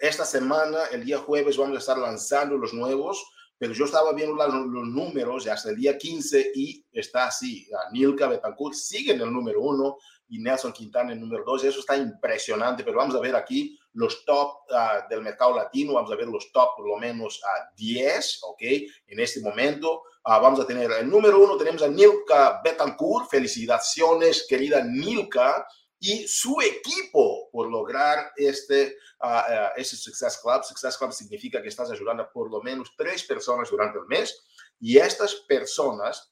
esta 0.01 0.25
semana, 0.25 0.86
el 0.91 1.03
día 1.03 1.17
jueves, 1.17 1.58
vamos 1.58 1.75
a 1.75 1.79
estar 1.79 1.98
lanzando 1.98 2.58
los 2.58 2.74
nuevos, 2.74 3.25
pero 3.58 3.74
yo 3.74 3.86
estaba 3.86 4.13
viendo 4.13 4.36
los, 4.36 4.48
los 4.48 4.88
números 4.88 5.48
hasta 5.48 5.69
el 5.69 5.75
día 5.75 5.98
15 5.98 6.51
y 6.55 6.86
está 6.91 7.27
así. 7.27 7.67
Nilka 7.91 8.27
Betancourt 8.27 8.75
sigue 8.75 9.13
en 9.13 9.22
el 9.22 9.34
número 9.34 9.62
uno 9.62 9.98
y 10.30 10.40
Nelson 10.40 10.72
Quintana 10.72 11.12
el 11.12 11.20
número 11.20 11.44
dos. 11.44 11.64
Eso 11.64 11.80
está 11.80 11.98
impresionante, 11.98 12.84
pero 12.84 12.98
vamos 12.98 13.16
a 13.16 13.20
ver 13.20 13.36
aquí 13.36 13.78
los 13.94 14.24
top 14.24 14.60
ah, 14.72 15.06
del 15.10 15.22
mercado 15.22 15.56
latino, 15.56 15.94
vamos 15.94 16.12
a 16.12 16.16
ver 16.16 16.28
los 16.28 16.52
top 16.52 16.76
por 16.78 16.88
lo 16.88 16.98
menos 16.98 17.42
a 17.44 17.74
10, 17.76 18.40
¿ok? 18.44 18.62
En 19.08 19.20
este 19.20 19.42
momento. 19.42 20.04
Uh, 20.26 20.42
vamos 20.42 20.60
a 20.60 20.68
tener 20.68 20.92
el 20.92 21.10
número 21.10 21.40
uno, 21.40 21.58
tenemos 21.58 21.82
a 21.82 21.88
Nilka 21.88 22.62
Betancourt. 22.64 23.30
Felicitaciones, 23.30 24.46
querida 24.48 24.84
Nilka 24.84 25.66
y 25.98 26.28
su 26.28 26.58
equipo 26.62 27.50
por 27.52 27.70
lograr 27.70 28.32
este, 28.36 28.98
uh, 29.22 29.72
este 29.76 29.96
Success 29.96 30.40
Club. 30.42 30.64
Success 30.64 30.98
Club 30.98 31.14
significa 31.14 31.62
que 31.62 31.70
estás 31.70 31.90
ayudando 31.90 32.24
a 32.24 32.32
por 32.32 32.52
lo 32.52 32.62
menos 32.62 32.94
tres 32.98 33.24
personas 33.24 33.70
durante 33.70 33.98
el 33.98 34.06
mes 34.06 34.46
y 34.80 34.98
estas 34.98 35.36
personas 35.36 36.32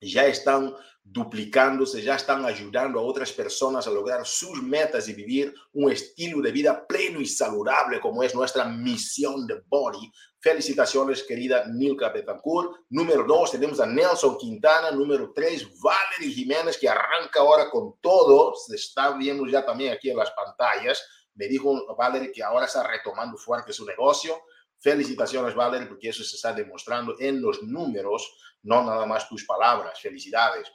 ya 0.00 0.26
están 0.26 0.74
duplicándose, 1.02 2.02
ya 2.02 2.16
están 2.16 2.44
ayudando 2.44 3.00
a 3.00 3.02
otras 3.02 3.32
personas 3.32 3.86
a 3.86 3.90
lograr 3.90 4.26
sus 4.26 4.62
metas 4.62 5.08
y 5.08 5.14
vivir 5.14 5.54
un 5.72 5.90
estilo 5.90 6.42
de 6.42 6.52
vida 6.52 6.86
pleno 6.86 7.20
y 7.20 7.26
saludable 7.26 7.98
como 7.98 8.22
es 8.22 8.34
nuestra 8.34 8.64
misión 8.66 9.46
de 9.46 9.62
Body. 9.66 10.12
Felicitaciones, 10.40 11.24
querida 11.24 11.64
Nilka 11.66 12.10
Betancourt. 12.10 12.82
Número 12.90 13.24
dos, 13.24 13.50
tenemos 13.50 13.80
a 13.80 13.86
Nelson 13.86 14.36
Quintana. 14.36 14.90
Número 14.90 15.32
tres, 15.34 15.66
Valerie 15.80 16.34
Jiménez, 16.34 16.78
que 16.78 16.88
arranca 16.88 17.40
ahora 17.40 17.70
con 17.70 17.94
todo. 18.00 18.54
Se 18.54 18.76
está 18.76 19.12
viendo 19.12 19.46
ya 19.46 19.64
también 19.64 19.94
aquí 19.94 20.10
en 20.10 20.16
las 20.16 20.30
pantallas. 20.30 21.02
Me 21.34 21.48
dijo 21.48 21.94
Valerie 21.96 22.30
que 22.30 22.42
ahora 22.42 22.66
está 22.66 22.86
retomando 22.86 23.36
fuerte 23.36 23.72
su 23.72 23.84
negocio. 23.84 24.36
Felicitaciones, 24.80 25.54
Valerie, 25.54 25.86
porque 25.86 26.08
eso 26.08 26.22
se 26.22 26.36
está 26.36 26.52
demostrando 26.52 27.16
en 27.18 27.42
los 27.42 27.62
números, 27.62 28.32
no 28.62 28.84
nada 28.84 29.06
más 29.06 29.28
tus 29.28 29.44
palabras. 29.44 30.00
Felicidades 30.00 30.68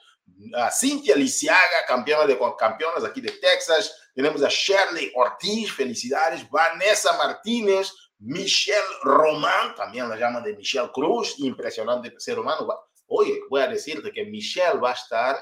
a 0.56 0.72
Cintia 0.72 1.16
Lisiaga, 1.16 1.86
campeona 1.88 2.26
de 2.26 2.38
campeonas 2.58 3.04
aquí 3.04 3.22
de 3.22 3.32
Texas. 3.32 4.10
Tenemos 4.14 4.42
a 4.44 4.50
Shirley 4.50 5.12
Ortiz, 5.16 5.72
felicidades. 5.72 6.50
Vanessa 6.50 7.18
Martínez, 7.18 7.92
Michelle 8.20 8.80
Román, 9.04 9.76
también 9.76 10.08
la 10.10 10.16
llama 10.16 10.42
de 10.42 10.56
Michelle 10.56 10.92
Cruz, 10.94 11.36
impresionante 11.40 12.14
ser 12.18 12.40
humano. 12.40 12.68
Oye, 13.08 13.42
voy 13.50 13.62
a 13.62 13.68
decirte 13.68 14.12
que 14.12 14.26
Michelle 14.26 14.80
va 14.80 14.92
a 14.92 14.94
estar 14.94 15.36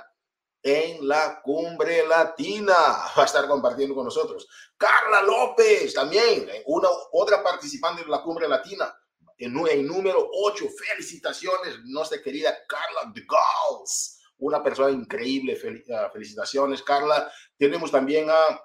en 0.64 1.08
la 1.08 1.42
cumbre 1.42 2.08
latina, 2.08 2.74
va 3.18 3.24
a 3.24 3.26
estar 3.26 3.48
compartiendo 3.48 3.96
con 3.96 4.06
nosotros. 4.06 4.48
Carla 4.78 5.22
López, 5.22 5.94
también, 5.94 6.50
una 6.66 6.90
otra 7.12 7.44
participante 7.44 8.04
de 8.04 8.10
la 8.10 8.22
cumbre 8.22 8.48
latina. 8.48 8.94
En, 9.38 9.58
en 9.68 9.88
número 9.88 10.30
8, 10.32 10.66
felicitaciones, 10.90 11.80
nuestra 11.86 12.22
querida 12.22 12.56
Carla 12.68 13.12
de 13.14 13.26
Gauls 13.26 14.20
una 14.42 14.62
persona 14.62 14.92
increíble. 14.92 15.58
Ah, 15.96 16.10
felicitaciones, 16.12 16.84
Carla. 16.84 17.32
Tenemos 17.58 17.92
también 17.92 18.30
a 18.30 18.62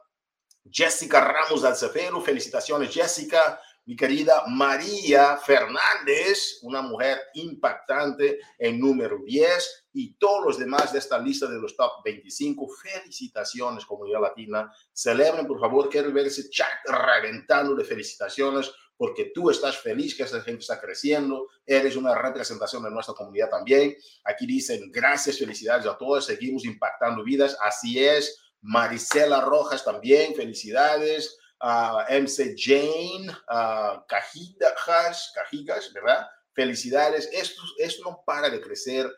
Jessica 0.70 1.20
Ramos 1.20 1.64
Alcefero. 1.64 2.20
Felicitaciones, 2.20 2.92
Jessica. 2.92 3.60
Mi 3.86 3.94
querida 3.94 4.42
María 4.48 5.36
Fernández, 5.36 6.58
una 6.62 6.82
mujer 6.82 7.20
impactante 7.34 8.40
en 8.58 8.80
número 8.80 9.20
10 9.24 9.86
y 9.92 10.14
todos 10.14 10.44
los 10.44 10.58
demás 10.58 10.92
de 10.92 10.98
esta 10.98 11.20
lista 11.20 11.46
de 11.46 11.60
los 11.60 11.76
top 11.76 12.02
25. 12.04 12.68
Felicitaciones, 12.68 13.86
comunidad 13.86 14.22
latina. 14.22 14.72
Celebren, 14.92 15.46
por 15.46 15.60
favor. 15.60 15.88
Quiero 15.88 16.12
ver 16.12 16.26
ese 16.26 16.50
chat 16.50 16.68
reventando 16.84 17.76
de 17.76 17.84
felicitaciones 17.84 18.72
porque 18.96 19.30
tú 19.32 19.50
estás 19.50 19.76
feliz 19.76 20.16
que 20.16 20.24
esa 20.24 20.40
gente 20.40 20.62
está 20.62 20.80
creciendo, 20.80 21.46
eres 21.64 21.94
una 21.94 22.14
representación 22.14 22.82
de 22.82 22.90
nuestra 22.90 23.14
comunidad 23.14 23.50
también. 23.50 23.94
Aquí 24.24 24.46
dicen 24.46 24.90
gracias, 24.90 25.38
felicidades 25.38 25.86
a 25.86 25.96
todos, 25.96 26.24
seguimos 26.24 26.64
impactando 26.64 27.22
vidas, 27.22 27.56
así 27.62 28.04
es. 28.04 28.36
Marisela 28.62 29.42
Rojas 29.42 29.84
también, 29.84 30.34
felicidades. 30.34 31.38
Uh, 31.60 32.04
MC 32.10 32.54
Jane, 32.56 33.30
uh, 33.48 34.04
Cajigas, 34.06 35.32
Cajigas, 35.34 35.92
¿verdad? 35.92 36.26
Felicidades. 36.52 37.28
Esto, 37.32 37.62
esto 37.78 38.02
no 38.04 38.22
para 38.26 38.50
de 38.50 38.60
crecer. 38.60 39.10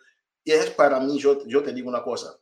Y 0.45 0.53
es 0.53 0.71
para 0.71 1.01
mí, 1.01 1.19
yo, 1.19 1.47
yo 1.47 1.63
te 1.63 1.73
digo 1.73 1.89
una 1.89 2.03
cosa, 2.03 2.39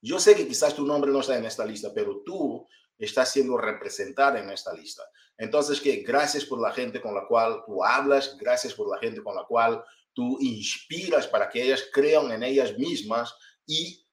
Yo 0.00 0.18
sé 0.18 0.34
que 0.34 0.48
quizás 0.48 0.74
tu 0.74 0.86
nombre 0.86 1.10
no 1.12 1.20
está 1.20 1.36
en 1.36 1.44
esta 1.44 1.64
lista, 1.64 1.92
pero 1.94 2.22
tú 2.24 2.66
estás 2.98 3.30
siendo 3.30 3.56
representada 3.56 4.40
en 4.40 4.50
esta 4.50 4.72
lista. 4.72 5.02
Entonces, 5.36 5.80
que 5.80 5.96
gracias 5.96 6.44
por 6.44 6.60
la 6.60 6.72
gente 6.72 7.00
con 7.00 7.14
la 7.14 7.26
cual 7.26 7.62
tú 7.66 7.84
hablas, 7.84 8.36
gracias 8.38 8.74
por 8.74 8.88
la 8.88 8.98
gente 8.98 9.22
con 9.22 9.34
la 9.34 9.44
cual 9.44 9.82
tú 10.12 10.38
inspiras 10.40 11.26
para 11.26 11.48
que 11.48 11.62
ellas 11.62 11.84
crean 11.92 12.30
en 12.32 12.42
ellas 12.42 12.76
mismas 12.78 13.34
y 13.66 14.06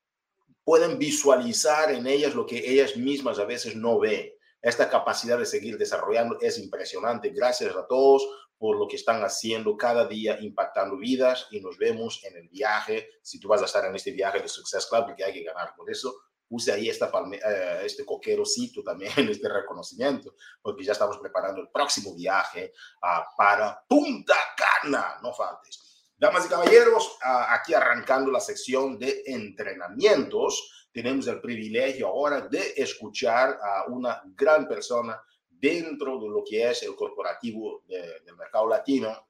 pueden 0.64 0.98
visualizar 0.98 1.92
en 1.92 2.08
ellas 2.08 2.36
lo 2.36 2.46
que 2.46 2.58
ellas 2.58 2.96
mismas 2.96 3.40
a 3.40 3.46
veces 3.46 3.76
no 3.76 4.00
ven. 4.00 4.32
Esta 4.62 4.90
capacidad 4.90 5.38
de 5.38 5.46
seguir 5.46 5.78
desarrollando 5.78 6.38
es 6.42 6.58
impresionante. 6.60 7.30
Gracias 7.30 7.76
a 7.76 7.88
todos 7.88 8.28
por 8.58 8.78
lo 8.78 8.88
que 8.88 8.98
están 8.98 9.24
haciendo 9.24 9.78
cada 9.78 10.06
día, 10.06 10.38
impactando 10.42 10.98
vidas 10.98 11.48
y 11.50 11.62
nos 11.62 11.78
vemos 11.78 12.22
en 12.26 12.36
el 12.36 12.50
viaje. 12.50 13.08
Si 13.22 13.40
tú 13.40 13.48
vas 13.48 13.62
a 13.62 13.66
estar 13.66 13.86
en 13.86 13.96
este 13.96 14.12
viaje 14.12 14.42
de 14.42 14.50
Success 14.50 14.86
Club, 14.88 15.06
porque 15.06 15.24
hay 15.24 15.32
que 15.32 15.44
ganar 15.44 15.74
por 15.78 15.90
eso, 15.90 16.14
puse 16.50 16.74
ahí 16.74 16.90
esta 16.90 17.10
eh, 17.32 17.82
este 17.86 18.04
coquerocito 18.04 18.84
también, 18.84 19.14
este 19.30 19.48
reconocimiento, 19.48 20.36
porque 20.62 20.84
ya 20.84 20.92
estamos 20.92 21.18
preparando 21.20 21.62
el 21.62 21.70
próximo 21.70 22.14
viaje 22.16 22.74
uh, 23.04 23.36
para 23.38 23.82
Punta 23.88 24.36
Cana, 24.58 25.20
no 25.24 25.34
faltes. 25.34 25.89
Damas 26.20 26.48
y 26.48 26.50
caballeros, 26.50 27.18
aquí 27.22 27.74
arrancando 27.74 28.30
la 28.30 28.42
sección 28.42 29.00
de 29.00 29.24
entrenamientos, 29.26 30.90
tenemos 30.92 31.26
el 31.28 31.40
privilegio 31.40 32.08
ahora 32.08 32.42
de 32.42 32.74
escuchar 32.76 33.58
a 33.64 33.86
una 33.88 34.22
gran 34.36 34.68
persona 34.68 35.18
dentro 35.48 36.20
de 36.20 36.28
lo 36.28 36.44
que 36.46 36.70
es 36.70 36.84
el 36.84 36.94
corporativo 36.94 37.84
del 37.88 38.36
mercado 38.36 38.68
latino, 38.68 39.30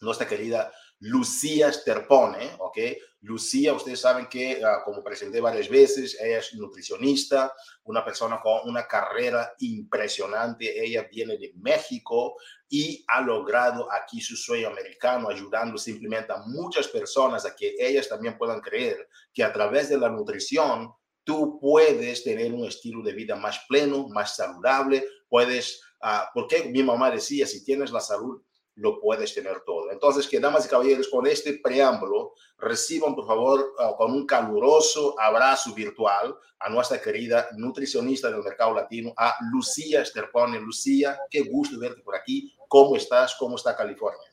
nuestra 0.00 0.26
querida 0.26 0.72
Lucía 1.00 1.72
Sterpone, 1.72 2.52
¿ok? 2.58 2.78
Lucía, 3.20 3.74
ustedes 3.74 4.00
saben 4.00 4.26
que, 4.28 4.62
ah, 4.64 4.82
como 4.84 5.02
presenté 5.02 5.40
varias 5.40 5.68
veces, 5.68 6.16
ella 6.20 6.38
es 6.38 6.54
nutricionista, 6.54 7.52
una 7.84 8.04
persona 8.04 8.40
con 8.40 8.68
una 8.68 8.86
carrera 8.86 9.52
impresionante. 9.58 10.84
Ella 10.84 11.06
viene 11.10 11.36
de 11.36 11.52
México 11.56 12.36
y 12.68 13.04
ha 13.08 13.20
logrado 13.20 13.92
aquí 13.92 14.20
su 14.20 14.36
sueño 14.36 14.68
americano, 14.68 15.28
ayudando 15.28 15.76
simplemente 15.76 16.32
a 16.32 16.42
muchas 16.46 16.88
personas 16.88 17.44
a 17.44 17.54
que 17.54 17.74
ellas 17.78 18.08
también 18.08 18.38
puedan 18.38 18.60
creer 18.60 19.08
que 19.34 19.42
a 19.42 19.52
través 19.52 19.88
de 19.88 19.98
la 19.98 20.08
nutrición 20.08 20.92
tú 21.24 21.58
puedes 21.60 22.22
tener 22.22 22.54
un 22.54 22.66
estilo 22.66 23.02
de 23.02 23.12
vida 23.12 23.34
más 23.34 23.60
pleno, 23.68 24.08
más 24.08 24.36
saludable, 24.36 25.04
puedes, 25.28 25.82
uh, 26.02 26.26
porque 26.32 26.70
mi 26.70 26.84
mamá 26.84 27.10
decía, 27.10 27.46
si 27.46 27.64
tienes 27.64 27.90
la 27.90 28.00
salud, 28.00 28.40
lo 28.76 29.00
puedes 29.00 29.34
tener 29.34 29.60
todo. 29.60 29.90
Entonces, 29.90 30.28
que 30.28 30.38
damas 30.38 30.66
y 30.66 30.68
caballeros, 30.68 31.08
con 31.08 31.26
este 31.26 31.54
preámbulo, 31.54 32.34
reciban 32.58 33.14
por 33.14 33.26
favor 33.26 33.74
uh, 33.78 33.96
con 33.96 34.12
un 34.12 34.26
caluroso 34.26 35.18
abrazo 35.18 35.74
virtual 35.74 36.36
a 36.58 36.68
nuestra 36.68 37.00
querida 37.00 37.48
nutricionista 37.56 38.30
del 38.30 38.42
mercado 38.42 38.74
latino, 38.74 39.12
a 39.16 39.34
Lucía 39.50 40.02
Esterpone. 40.02 40.60
Lucía, 40.60 41.18
qué 41.30 41.42
gusto 41.42 41.78
verte 41.78 42.02
por 42.02 42.16
aquí. 42.16 42.54
¿Cómo 42.68 42.96
estás? 42.96 43.34
¿Cómo 43.38 43.56
está 43.56 43.76
California? 43.76 44.30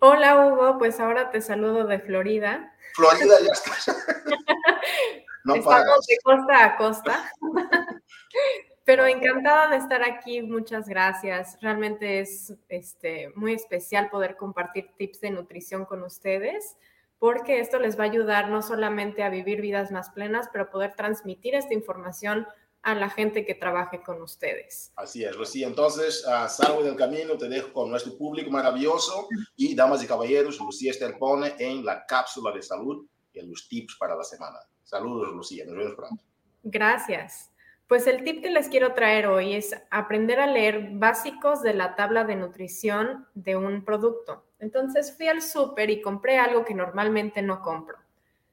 Hola 0.00 0.46
Hugo, 0.46 0.78
pues 0.78 0.98
ahora 0.98 1.30
te 1.30 1.40
saludo 1.40 1.84
de 1.84 2.00
Florida. 2.00 2.74
Florida 2.94 3.34
ya 3.40 3.52
estás. 3.52 3.86
no 5.44 5.56
Estamos 5.56 6.06
de 6.06 6.16
costa 6.24 6.64
a 6.64 6.76
costa. 6.76 7.32
Pero 8.90 9.06
encantada 9.06 9.70
de 9.70 9.76
estar 9.76 10.02
aquí, 10.02 10.42
muchas 10.42 10.88
gracias. 10.88 11.56
Realmente 11.60 12.18
es 12.18 12.54
este, 12.68 13.30
muy 13.36 13.52
especial 13.52 14.10
poder 14.10 14.36
compartir 14.36 14.90
tips 14.98 15.20
de 15.20 15.30
nutrición 15.30 15.84
con 15.84 16.02
ustedes, 16.02 16.76
porque 17.20 17.60
esto 17.60 17.78
les 17.78 17.96
va 17.96 18.02
a 18.02 18.06
ayudar 18.08 18.48
no 18.48 18.62
solamente 18.62 19.22
a 19.22 19.28
vivir 19.28 19.60
vidas 19.60 19.92
más 19.92 20.10
plenas, 20.10 20.48
pero 20.52 20.72
poder 20.72 20.96
transmitir 20.96 21.54
esta 21.54 21.72
información 21.72 22.48
a 22.82 22.96
la 22.96 23.08
gente 23.08 23.46
que 23.46 23.54
trabaje 23.54 24.02
con 24.02 24.20
ustedes. 24.22 24.90
Así 24.96 25.22
es, 25.22 25.36
Lucía. 25.36 25.68
Entonces, 25.68 26.26
uh, 26.26 26.48
salgo 26.48 26.82
del 26.82 26.96
camino, 26.96 27.38
te 27.38 27.48
dejo 27.48 27.72
con 27.72 27.90
nuestro 27.90 28.18
público 28.18 28.50
maravilloso 28.50 29.28
y, 29.54 29.76
damas 29.76 30.02
y 30.02 30.08
caballeros, 30.08 30.58
Lucía 30.58 30.92
pone 31.16 31.54
en 31.60 31.84
la 31.84 32.04
cápsula 32.06 32.50
de 32.50 32.60
salud 32.60 33.06
y 33.32 33.40
los 33.42 33.68
tips 33.68 33.96
para 34.00 34.16
la 34.16 34.24
semana. 34.24 34.58
Saludos, 34.82 35.32
Lucía. 35.32 35.64
Nos 35.64 35.76
vemos 35.76 35.94
pronto. 35.94 36.24
Gracias. 36.64 37.50
Pues 37.90 38.06
el 38.06 38.22
tip 38.22 38.40
que 38.40 38.50
les 38.50 38.68
quiero 38.68 38.94
traer 38.94 39.26
hoy 39.26 39.56
es 39.56 39.74
aprender 39.90 40.38
a 40.38 40.46
leer 40.46 40.90
básicos 40.92 41.60
de 41.60 41.74
la 41.74 41.96
tabla 41.96 42.22
de 42.22 42.36
nutrición 42.36 43.26
de 43.34 43.56
un 43.56 43.84
producto. 43.84 44.44
Entonces 44.60 45.16
fui 45.16 45.26
al 45.26 45.42
súper 45.42 45.90
y 45.90 46.00
compré 46.00 46.38
algo 46.38 46.64
que 46.64 46.72
normalmente 46.72 47.42
no 47.42 47.62
compro. 47.62 47.98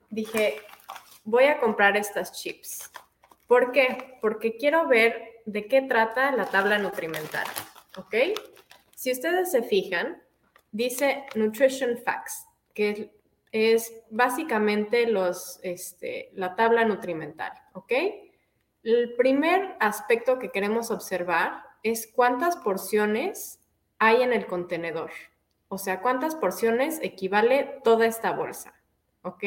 Dije, 0.10 0.56
voy 1.24 1.44
a 1.44 1.60
comprar 1.60 1.96
estas 1.98 2.32
chips. 2.32 2.90
¿Por 3.46 3.72
qué? 3.72 4.18
Porque 4.22 4.58
quiero 4.58 4.88
ver 4.88 5.44
de 5.46 5.68
qué 5.68 5.84
trata 5.84 6.32
la 6.32 6.46
tabla 6.46 6.80
nutrimental. 6.80 7.46
¿Ok? 7.96 8.16
Si 8.96 9.12
ustedes 9.12 9.52
se 9.52 9.62
fijan, 9.62 10.20
dice 10.72 11.26
Nutrition 11.36 12.00
Facts, 12.00 12.48
que 12.74 13.12
es 13.52 13.94
básicamente 14.10 15.06
los, 15.06 15.60
este, 15.62 16.32
la 16.34 16.56
tabla 16.56 16.86
nutrimental. 16.86 17.52
¿Ok? 17.74 17.94
El 18.88 19.16
primer 19.16 19.76
aspecto 19.82 20.40
que 20.40 20.50
queremos 20.50 20.92
observar 20.92 21.62
es 21.84 22.08
cuántas 22.08 22.56
porciones 22.56 23.60
hay 24.00 24.22
en 24.22 24.32
el 24.32 24.46
contenedor. 24.46 25.12
O 25.68 25.78
sea, 25.78 26.00
cuántas 26.00 26.36
porciones 26.36 27.02
equivale 27.04 27.82
toda 27.84 28.06
esta 28.06 28.32
bolsa. 28.32 28.74
¿Ok? 29.24 29.44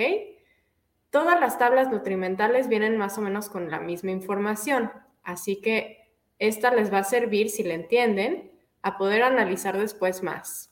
Todas 1.09 1.40
las 1.40 1.59
tablas 1.59 1.90
nutrimentales 1.90 2.68
vienen 2.68 2.98
más 2.98 3.16
o 3.16 3.22
menos 3.22 3.48
con 3.48 3.70
la 3.70 3.81
misma 3.81 4.11
información. 4.11 4.92
Así 5.22 5.62
que 5.62 6.12
esta 6.38 6.70
les 6.70 6.92
va 6.92 6.98
a 6.98 7.05
servir, 7.05 7.48
si 7.48 7.62
le 7.62 7.72
entienden, 7.72 8.53
a 8.83 8.98
poder 8.98 9.22
analizar 9.22 9.79
después 9.79 10.22
más. 10.22 10.70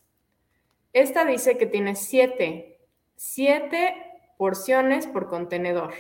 Esta 0.93 1.25
dice 1.25 1.57
que 1.57 1.65
tiene 1.65 1.95
siete, 1.95 2.87
siete 3.17 3.95
porciones 4.37 5.07
por 5.07 5.31
contenedor. 5.31 5.95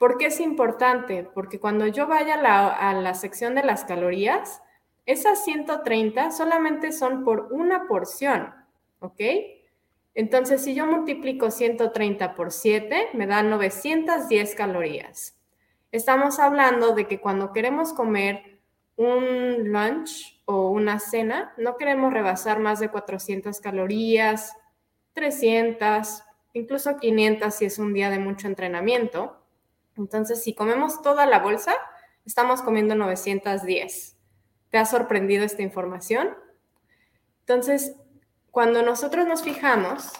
¿Por 0.00 0.16
qué 0.16 0.28
es 0.28 0.40
importante? 0.40 1.24
Porque 1.34 1.60
cuando 1.60 1.86
yo 1.86 2.06
vaya 2.06 2.36
a 2.36 2.94
la, 2.94 3.12
sección 3.12 3.54
de 3.54 3.62
las 3.62 3.84
calorías, 3.84 4.62
esas 5.04 5.44
130 5.44 6.30
solamente 6.30 6.90
son 6.90 7.22
por 7.22 7.48
una 7.50 7.86
porción, 7.86 8.54
¿ok? 9.00 9.20
Entonces, 10.14 10.64
si 10.64 10.74
yo 10.74 10.86
multiplico 10.86 11.50
130 11.50 12.34
por 12.34 12.50
7, 12.50 13.10
me 13.12 13.26
da 13.26 13.42
910 13.42 14.54
calorías. 14.54 15.38
Estamos 15.92 16.38
hablando 16.38 16.94
de 16.94 17.06
que 17.06 17.20
cuando 17.20 17.52
queremos 17.52 17.92
comer 17.92 18.58
un 18.96 19.70
lunch 19.70 20.40
o 20.46 20.70
una 20.70 20.98
cena, 20.98 21.52
no 21.58 21.76
queremos 21.76 22.10
rebasar 22.10 22.58
más 22.58 22.80
de 22.80 22.88
400 22.88 23.60
calorías, 23.60 24.56
300, 25.12 26.22
incluso 26.54 26.96
500 26.96 27.54
si 27.54 27.66
es 27.66 27.78
un 27.78 27.92
día 27.92 28.08
de 28.08 28.18
mucho 28.18 28.46
entrenamiento. 28.46 29.39
Entonces, 29.96 30.42
si 30.42 30.54
comemos 30.54 31.02
toda 31.02 31.26
la 31.26 31.40
bolsa, 31.40 31.74
estamos 32.24 32.62
comiendo 32.62 32.94
910. 32.94 34.16
¿Te 34.70 34.78
ha 34.78 34.86
sorprendido 34.86 35.44
esta 35.44 35.62
información? 35.62 36.36
Entonces, 37.40 37.96
cuando 38.50 38.82
nosotros 38.82 39.26
nos 39.26 39.42
fijamos, 39.42 40.12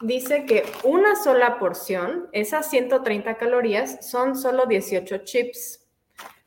dice 0.00 0.44
que 0.46 0.64
una 0.84 1.16
sola 1.16 1.58
porción, 1.58 2.28
esas 2.32 2.68
130 2.70 3.36
calorías, 3.36 4.08
son 4.08 4.36
solo 4.36 4.66
18 4.66 5.18
chips. 5.18 5.86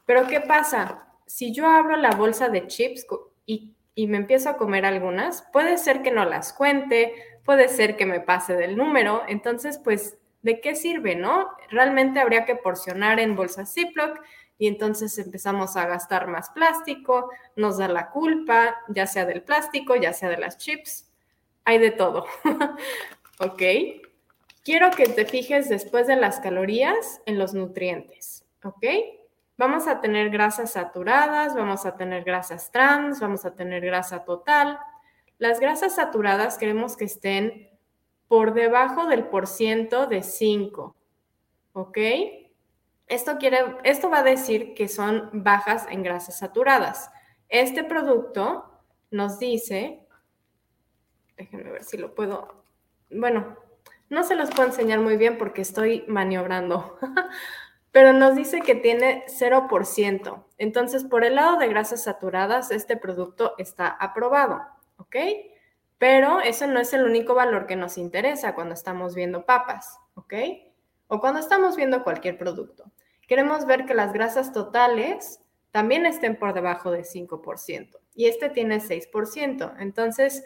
Pero 0.06 0.28
¿qué 0.28 0.42
pasa? 0.42 1.08
Si 1.26 1.54
yo 1.54 1.68
abro 1.68 1.96
la 1.96 2.12
bolsa 2.12 2.50
de 2.50 2.68
chips 2.68 3.06
y, 3.46 3.76
y, 3.94 4.08
me 4.08 4.18
empiezo 4.18 4.50
a 4.50 4.58
comer 4.58 4.86
algunas, 4.86 5.44
puede 5.54 5.78
ser 5.78 6.02
que 6.02 6.12
no 6.12 6.26
las 6.26 6.54
cuente, 6.54 7.14
puede 7.46 7.68
ser 7.68 7.96
que 7.96 8.06
me 8.06 8.20
pase 8.20 8.56
del 8.56 8.76
número, 8.76 9.24
entonces 9.28 9.80
pues 9.80 10.18
¿de 10.42 10.62
qué 10.62 10.76
sirve, 10.76 11.16
no? 11.16 11.50
Realmente 11.70 12.20
habría 12.20 12.46
que 12.46 12.56
porcionar 12.56 13.20
en 13.20 13.36
bolsas 13.36 13.74
Ziploc 13.74 14.20
y 14.58 14.68
entonces 14.68 15.18
empezamos 15.18 15.78
a 15.78 15.86
gastar 15.86 16.28
más 16.28 16.50
plástico, 16.50 17.32
nos 17.56 17.78
da 17.78 17.88
la 17.88 18.10
culpa, 18.10 18.78
ya 18.90 19.08
sea 19.08 19.26
del 19.26 19.42
plástico, 19.42 19.96
ya 19.96 20.14
sea 20.14 20.30
de 20.30 20.38
las 20.38 20.58
chips, 20.58 21.10
hay 21.64 21.78
de 21.78 21.92
todo. 21.92 22.26
¿Ok? 23.40 23.62
Quiero 24.64 24.92
que 24.92 25.06
te 25.08 25.26
fijes 25.26 25.70
después 25.70 26.08
de 26.08 26.18
las 26.18 26.40
calorías 26.42 27.22
en 27.26 27.40
los 27.40 27.54
nutrientes. 27.54 28.46
¿Ok? 28.64 28.86
Vamos 29.58 29.88
a 29.88 30.02
tener 30.02 30.30
grasas 30.30 30.74
saturadas, 30.74 31.56
vamos 31.56 31.86
a 31.86 31.96
tener 31.96 32.24
grasas 32.24 32.72
trans, 32.72 33.20
vamos 33.20 33.46
a 33.46 33.56
tener 33.56 33.86
grasa 33.86 34.24
total. 34.24 34.80
Las 35.38 35.60
grasas 35.60 35.96
saturadas 35.96 36.58
queremos 36.58 36.98
que 36.98 37.06
estén 37.06 37.69
por 38.30 38.54
debajo 38.54 39.08
del 39.08 39.26
por 39.26 39.48
ciento 39.48 40.06
de 40.08 40.24
5. 40.24 40.96
¿Ok? 41.74 41.98
Esto, 43.08 43.38
quiere, 43.40 43.78
esto 43.84 44.10
va 44.10 44.20
a 44.20 44.24
decir 44.24 44.76
que 44.76 44.88
son 44.88 45.30
bajas 45.34 45.88
en 45.90 46.04
grasas 46.04 46.38
saturadas. 46.38 47.12
Este 47.50 47.84
producto 47.84 48.72
nos 49.10 49.40
dice, 49.40 50.08
déjenme 51.36 51.72
ver 51.72 51.84
si 51.84 51.98
lo 51.98 52.14
puedo, 52.14 52.64
bueno, 53.10 53.58
no 54.10 54.24
se 54.24 54.36
los 54.36 54.52
puedo 54.52 54.70
enseñar 54.70 55.00
muy 55.00 55.18
bien 55.18 55.40
porque 55.40 55.64
estoy 55.64 56.06
maniobrando, 56.08 57.00
pero 57.92 58.14
nos 58.14 58.36
dice 58.36 58.62
que 58.62 58.76
tiene 58.76 59.26
0%. 59.28 60.44
Entonces, 60.60 61.04
por 61.04 61.26
el 61.26 61.36
lado 61.36 61.58
de 61.58 61.68
grasas 61.68 62.04
saturadas, 62.04 62.70
este 62.70 62.96
producto 62.96 63.56
está 63.58 63.88
aprobado, 63.88 64.62
¿ok? 64.98 65.16
Pero 66.00 66.40
eso 66.40 66.66
no 66.66 66.80
es 66.80 66.94
el 66.94 67.04
único 67.04 67.36
valor 67.36 67.68
que 67.68 67.76
nos 67.76 67.98
interesa 67.98 68.56
cuando 68.56 68.74
estamos 68.74 69.14
viendo 69.14 69.46
papas, 69.46 70.00
¿ok? 70.16 70.34
O 71.08 71.20
cuando 71.20 71.40
estamos 71.40 71.76
viendo 71.76 72.04
cualquier 72.04 72.38
producto. 72.38 72.92
Queremos 73.28 73.66
ver 73.66 73.86
que 73.86 73.94
las 73.94 74.14
grasas 74.14 74.54
totales 74.54 75.42
también 75.72 76.06
estén 76.06 76.38
por 76.38 76.54
debajo 76.54 76.90
de 76.90 77.04
5%. 77.04 78.00
Y 78.16 78.26
este 78.26 78.50
tiene 78.50 78.80
6%. 78.80 79.76
Entonces, 79.80 80.44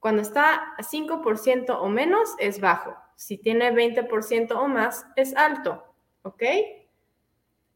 cuando 0.00 0.22
está 0.22 0.74
a 0.76 0.82
5% 0.82 1.78
o 1.78 1.88
menos, 1.88 2.34
es 2.38 2.60
bajo. 2.60 2.96
Si 3.14 3.36
tiene 3.36 3.72
20% 3.72 4.52
o 4.52 4.68
más, 4.68 5.06
es 5.16 5.36
alto. 5.36 5.84
¿Ok? 6.22 6.42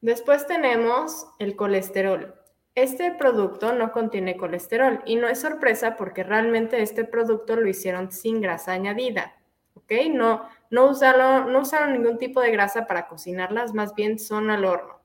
Después 0.00 0.46
tenemos 0.46 1.28
el 1.38 1.56
colesterol. 1.56 2.41
Este 2.74 3.12
producto 3.12 3.72
no 3.74 3.92
contiene 3.92 4.36
colesterol 4.36 5.02
y 5.04 5.16
no 5.16 5.28
es 5.28 5.40
sorpresa 5.40 5.96
porque 5.96 6.24
realmente 6.24 6.80
este 6.80 7.04
producto 7.04 7.56
lo 7.56 7.68
hicieron 7.68 8.12
sin 8.12 8.40
grasa 8.40 8.72
añadida. 8.72 9.36
¿Ok? 9.74 9.92
No, 10.10 10.48
no, 10.70 10.88
usaron, 10.88 11.52
no 11.52 11.60
usaron 11.60 11.92
ningún 11.92 12.18
tipo 12.18 12.40
de 12.40 12.50
grasa 12.50 12.86
para 12.86 13.08
cocinarlas, 13.08 13.74
más 13.74 13.94
bien 13.94 14.18
son 14.18 14.50
al 14.50 14.64
horno. 14.64 15.00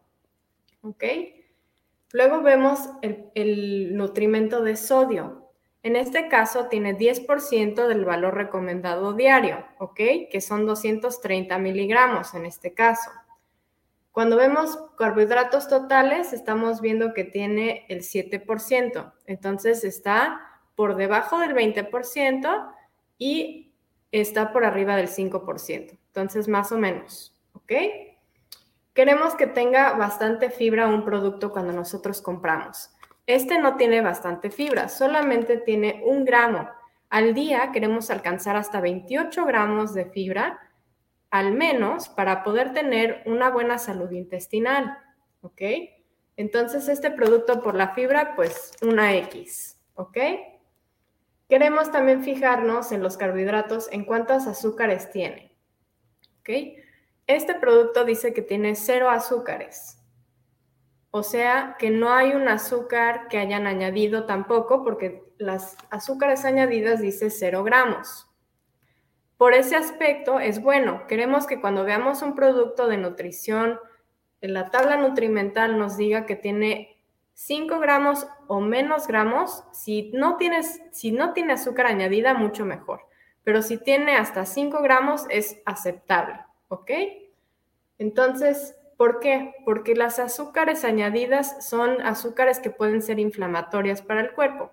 ¿Ok? 0.82 1.04
Luego 2.14 2.42
vemos 2.42 2.80
el, 3.02 3.96
nutrimento 3.96 4.64
de 4.64 4.78
sodio. 4.78 5.52
En 5.84 5.96
este 5.96 6.30
caso 6.30 6.68
tiene 6.68 6.98
10% 6.98 7.88
del 7.88 8.06
valor 8.06 8.36
recomendado 8.36 9.14
diario, 9.14 9.66
¿ok? 9.78 10.00
Que 10.32 10.42
son 10.42 10.66
230 10.66 11.58
miligramos 11.60 12.34
en 12.34 12.46
este 12.46 12.74
caso. 12.74 13.12
Cuando 14.18 14.36
vemos 14.36 14.80
carbohidratos 14.98 15.68
totales, 15.68 16.34
estamos 16.34 16.82
viendo 16.82 17.14
que 17.14 17.24
tiene 17.24 17.86
el 17.88 18.00
7%. 18.00 19.14
Entonces 19.28 19.84
está 19.84 20.42
por 20.74 20.96
debajo 20.96 21.38
del 21.38 21.54
20% 21.54 22.74
y 23.20 23.76
está 24.12 24.52
por 24.52 24.66
arriba 24.66 24.96
del 24.96 25.08
5%. 25.08 26.00
Entonces, 26.08 26.48
más 26.48 26.72
o 26.72 26.80
menos, 26.80 27.40
¿ok? 27.54 27.72
Queremos 28.96 29.36
que 29.36 29.46
tenga 29.46 29.94
bastante 29.94 30.50
fibra 30.50 30.88
un 30.88 31.06
producto 31.06 31.52
cuando 31.52 31.72
nosotros 31.72 32.20
compramos. 32.20 32.90
Este 33.28 33.60
no 33.60 33.76
tiene 33.76 34.02
bastante 34.02 34.50
fibra, 34.50 34.90
solamente 34.90 35.58
tiene 35.58 36.02
un 36.04 36.26
gramo. 36.26 36.68
Al 37.12 37.36
día 37.36 37.72
queremos 37.72 38.10
alcanzar 38.10 38.56
hasta 38.56 38.82
28 38.82 39.46
gramos 39.46 39.94
de 39.94 40.06
fibra, 40.06 40.67
al 41.30 41.54
menos, 41.54 42.10
para 42.10 42.44
poder 42.44 42.74
tener 42.74 43.24
una 43.26 43.50
buena 43.50 43.78
salud 43.78 44.12
intestinal. 44.12 44.98
¿Ok? 45.42 45.62
Entonces, 46.36 46.88
este 46.88 47.12
producto 47.12 47.62
por 47.62 47.76
la 47.76 47.94
fibra, 47.94 48.36
pues 48.36 48.72
una 48.82 49.16
X. 49.16 49.80
¿Ok? 49.96 50.18
Queremos 51.50 51.92
también 51.92 52.24
fijarnos 52.24 52.92
en 52.92 53.02
los 53.02 53.18
carbohidratos, 53.18 53.90
en 53.92 54.06
cuántos 54.06 54.48
azúcares 54.48 55.10
tiene. 55.12 55.56
¿Ok? 56.40 56.50
Este 57.26 57.56
producto 57.56 58.06
dice 58.06 58.34
que 58.34 58.42
tiene 58.42 58.76
cero 58.76 59.10
azúcares. 59.10 59.98
O 61.12 61.24
sea 61.24 61.76
que 61.80 61.90
no 61.90 62.14
hay 62.14 62.34
un 62.34 62.48
azúcar 62.48 63.28
que 63.28 63.38
hayan 63.38 63.66
añadido 63.66 64.26
tampoco, 64.26 64.84
porque 64.84 65.24
las 65.38 65.76
azúcares 65.90 66.46
añadidas 66.46 67.02
dice 67.02 67.30
0 67.30 67.64
gramos. 67.64 68.27
Por 69.38 69.54
ese 69.54 69.76
aspecto 69.76 70.40
es 70.40 70.62
bueno. 70.62 71.06
Queremos 71.08 71.46
que 71.46 71.62
cuando 71.62 71.84
veamos 71.84 72.22
un 72.22 72.36
producto 72.36 72.88
de 72.88 72.98
nutrición, 72.98 73.80
en 74.42 74.54
la 74.54 74.70
tabla 74.70 74.98
nutrimental 74.98 75.78
nos 75.78 75.98
diga 75.98 76.26
que 76.26 76.36
tiene 76.36 76.98
5 77.34 77.80
gramos 77.80 78.28
o 78.48 78.60
menos 78.60 79.08
gramos. 79.08 79.64
Si 79.72 80.12
no, 80.14 80.38
tienes, 80.38 80.82
si 80.92 81.12
no 81.12 81.34
tiene 81.34 81.54
azúcar 81.54 81.86
añadida, 81.88 82.34
mucho 82.34 82.66
mejor. 82.66 83.02
Pero 83.44 83.62
si 83.62 83.78
tiene 83.78 84.16
hasta 84.18 84.46
5 84.46 84.82
gramos, 84.82 85.26
es 85.30 85.62
aceptable. 85.66 86.40
¿Ok? 86.70 86.92
Entonces, 88.00 88.76
¿Por 88.98 89.20
qué? 89.20 89.54
Porque 89.64 89.96
las 89.96 90.18
azúcares 90.18 90.84
añadidas 90.84 91.68
son 91.68 92.02
azúcares 92.02 92.60
que 92.60 92.72
pueden 92.72 93.04
ser 93.04 93.20
inflamatorias 93.20 94.02
para 94.02 94.22
el 94.22 94.32
cuerpo. 94.32 94.72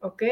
¿Ok? 0.00 0.22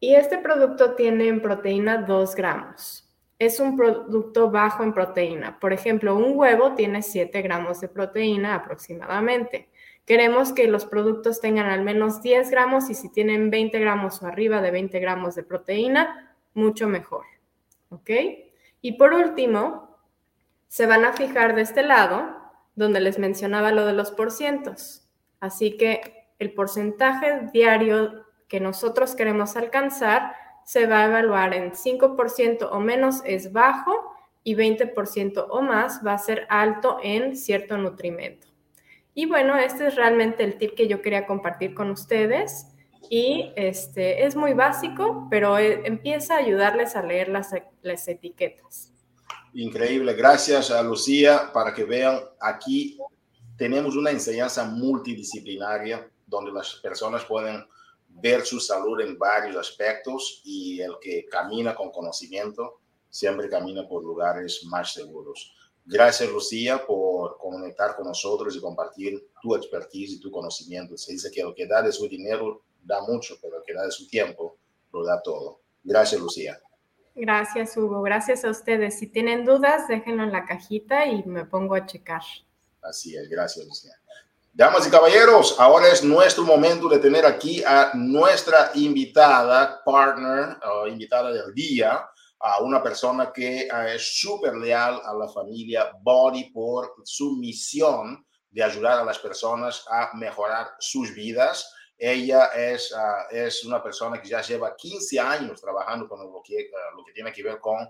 Y 0.00 0.14
este 0.14 0.38
producto 0.38 0.94
tiene 0.94 1.28
en 1.28 1.42
proteína 1.42 1.98
2 1.98 2.34
gramos. 2.34 3.04
Es 3.38 3.60
un 3.60 3.76
producto 3.76 4.50
bajo 4.50 4.82
en 4.82 4.92
proteína. 4.92 5.58
Por 5.60 5.72
ejemplo, 5.72 6.16
un 6.16 6.36
huevo 6.36 6.74
tiene 6.74 7.02
7 7.02 7.42
gramos 7.42 7.80
de 7.80 7.88
proteína 7.88 8.54
aproximadamente. 8.54 9.68
Queremos 10.04 10.52
que 10.52 10.66
los 10.68 10.86
productos 10.86 11.40
tengan 11.40 11.66
al 11.66 11.82
menos 11.82 12.22
10 12.22 12.50
gramos 12.50 12.90
y 12.90 12.94
si 12.94 13.10
tienen 13.12 13.50
20 13.50 13.78
gramos 13.78 14.22
o 14.22 14.26
arriba 14.26 14.60
de 14.60 14.70
20 14.70 14.98
gramos 15.00 15.34
de 15.34 15.42
proteína, 15.42 16.34
mucho 16.54 16.88
mejor. 16.88 17.26
¿Ok? 17.90 18.10
Y 18.80 18.92
por 18.92 19.12
último, 19.12 19.98
se 20.68 20.86
van 20.86 21.04
a 21.04 21.12
fijar 21.12 21.54
de 21.54 21.62
este 21.62 21.82
lado, 21.82 22.36
donde 22.74 23.00
les 23.00 23.18
mencionaba 23.18 23.72
lo 23.72 23.84
de 23.84 23.92
los 23.92 24.10
porcientos. 24.10 25.08
Así 25.40 25.76
que 25.76 26.28
el 26.38 26.54
porcentaje 26.54 27.50
diario 27.52 28.27
que 28.48 28.60
nosotros 28.60 29.14
queremos 29.14 29.56
alcanzar 29.56 30.32
se 30.64 30.86
va 30.86 31.00
a 31.00 31.06
evaluar 31.06 31.54
en 31.54 31.72
5% 31.72 32.68
o 32.70 32.80
menos 32.80 33.22
es 33.24 33.52
bajo 33.52 34.14
y 34.44 34.54
20% 34.54 35.46
o 35.48 35.62
más 35.62 36.00
va 36.06 36.14
a 36.14 36.18
ser 36.18 36.46
alto 36.50 36.98
en 37.02 37.36
cierto 37.36 37.76
nutrimento. 37.76 38.46
Y 39.14 39.26
bueno, 39.26 39.56
este 39.56 39.88
es 39.88 39.96
realmente 39.96 40.44
el 40.44 40.58
tip 40.58 40.74
que 40.74 40.86
yo 40.86 41.02
quería 41.02 41.26
compartir 41.26 41.74
con 41.74 41.90
ustedes 41.90 42.66
y 43.10 43.52
este 43.56 44.24
es 44.26 44.36
muy 44.36 44.52
básico, 44.52 45.26
pero 45.30 45.58
eh, 45.58 45.82
empieza 45.84 46.34
a 46.34 46.38
ayudarles 46.38 46.96
a 46.96 47.02
leer 47.02 47.28
las, 47.28 47.50
las 47.82 48.06
etiquetas. 48.06 48.92
Increíble. 49.54 50.14
Gracias 50.14 50.70
a 50.70 50.82
Lucía 50.82 51.50
para 51.52 51.72
que 51.72 51.84
vean 51.84 52.20
aquí 52.38 52.98
tenemos 53.56 53.96
una 53.96 54.10
enseñanza 54.10 54.64
multidisciplinaria 54.66 56.08
donde 56.26 56.52
las 56.52 56.74
personas 56.76 57.24
pueden 57.24 57.66
ver 58.20 58.44
su 58.44 58.60
salud 58.60 59.00
en 59.00 59.18
varios 59.18 59.56
aspectos 59.56 60.40
y 60.44 60.80
el 60.80 60.92
que 61.00 61.26
camina 61.26 61.74
con 61.74 61.90
conocimiento 61.90 62.80
siempre 63.10 63.48
camina 63.48 63.86
por 63.88 64.02
lugares 64.02 64.64
más 64.64 64.92
seguros. 64.92 65.54
Gracias, 65.84 66.30
Lucía, 66.30 66.84
por 66.86 67.38
conectar 67.38 67.96
con 67.96 68.06
nosotros 68.06 68.54
y 68.54 68.60
compartir 68.60 69.30
tu 69.40 69.54
expertise 69.54 70.12
y 70.12 70.20
tu 70.20 70.30
conocimiento. 70.30 70.96
Se 70.98 71.12
dice 71.12 71.30
que 71.30 71.42
lo 71.42 71.54
que 71.54 71.66
da 71.66 71.80
de 71.80 71.92
su 71.92 72.06
dinero 72.06 72.62
da 72.82 73.00
mucho, 73.02 73.36
pero 73.40 73.58
lo 73.58 73.64
que 73.64 73.72
da 73.72 73.84
de 73.84 73.90
su 73.90 74.06
tiempo 74.06 74.58
lo 74.92 75.04
da 75.04 75.22
todo. 75.22 75.62
Gracias, 75.82 76.20
Lucía. 76.20 76.60
Gracias, 77.14 77.76
Hugo. 77.76 78.02
Gracias 78.02 78.44
a 78.44 78.50
ustedes. 78.50 78.98
Si 78.98 79.06
tienen 79.06 79.44
dudas, 79.44 79.88
déjenlo 79.88 80.24
en 80.24 80.32
la 80.32 80.44
cajita 80.44 81.06
y 81.06 81.24
me 81.24 81.46
pongo 81.46 81.74
a 81.74 81.86
checar. 81.86 82.22
Así 82.82 83.16
es, 83.16 83.28
gracias, 83.28 83.66
Lucía. 83.66 83.92
Damas 84.52 84.86
y 84.86 84.90
caballeros, 84.90 85.56
ahora 85.58 85.88
es 85.88 86.02
nuestro 86.02 86.44
momento 86.44 86.88
de 86.88 86.98
tener 86.98 87.24
aquí 87.24 87.62
a 87.64 87.92
nuestra 87.94 88.72
invitada, 88.74 89.82
partner, 89.84 90.56
o 90.64 90.86
invitada 90.86 91.30
del 91.30 91.54
día, 91.54 92.08
a 92.40 92.62
una 92.62 92.82
persona 92.82 93.32
que 93.32 93.62
eh, 93.62 93.94
es 93.94 94.20
súper 94.20 94.54
leal 94.56 95.00
a 95.04 95.14
la 95.14 95.28
familia 95.28 95.92
Body 96.02 96.50
por 96.50 96.94
su 97.04 97.36
misión 97.36 98.24
de 98.50 98.62
ayudar 98.62 98.98
a 98.98 99.04
las 99.04 99.18
personas 99.18 99.84
a 99.90 100.10
mejorar 100.14 100.68
sus 100.78 101.14
vidas 101.14 101.72
ella 101.98 102.46
es, 102.54 102.94
ah, 102.96 103.26
es 103.28 103.64
una 103.64 103.82
persona 103.82 104.22
que 104.22 104.28
ya 104.28 104.40
lleva 104.40 104.76
15 104.76 105.18
años 105.18 105.60
trabajando 105.60 106.08
con 106.08 106.20
lo 106.20 106.40
que, 106.44 106.70
ah, 106.72 106.94
lo 106.96 107.04
que 107.04 107.12
tiene 107.12 107.32
que 107.32 107.42
ver 107.42 107.58
con 107.58 107.88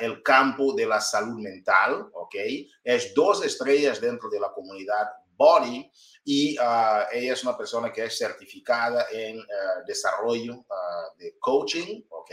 el 0.00 0.22
campo 0.22 0.74
de 0.74 0.86
la 0.86 1.00
salud 1.00 1.40
mental, 1.40 2.08
¿ok? 2.12 2.36
Es 2.84 3.12
dos 3.14 3.44
estrellas 3.44 4.00
dentro 4.00 4.30
de 4.30 4.38
la 4.38 4.52
comunidad 4.52 5.08
Body 5.42 5.90
y 6.24 6.52
ella 6.52 7.08
es 7.10 7.42
una 7.42 7.56
persona 7.56 7.92
que 7.92 8.04
es 8.04 8.16
certificada 8.16 9.06
en 9.10 9.44
desarrollo 9.86 10.64
de 11.18 11.36
coaching, 11.40 12.02
¿ok? 12.08 12.30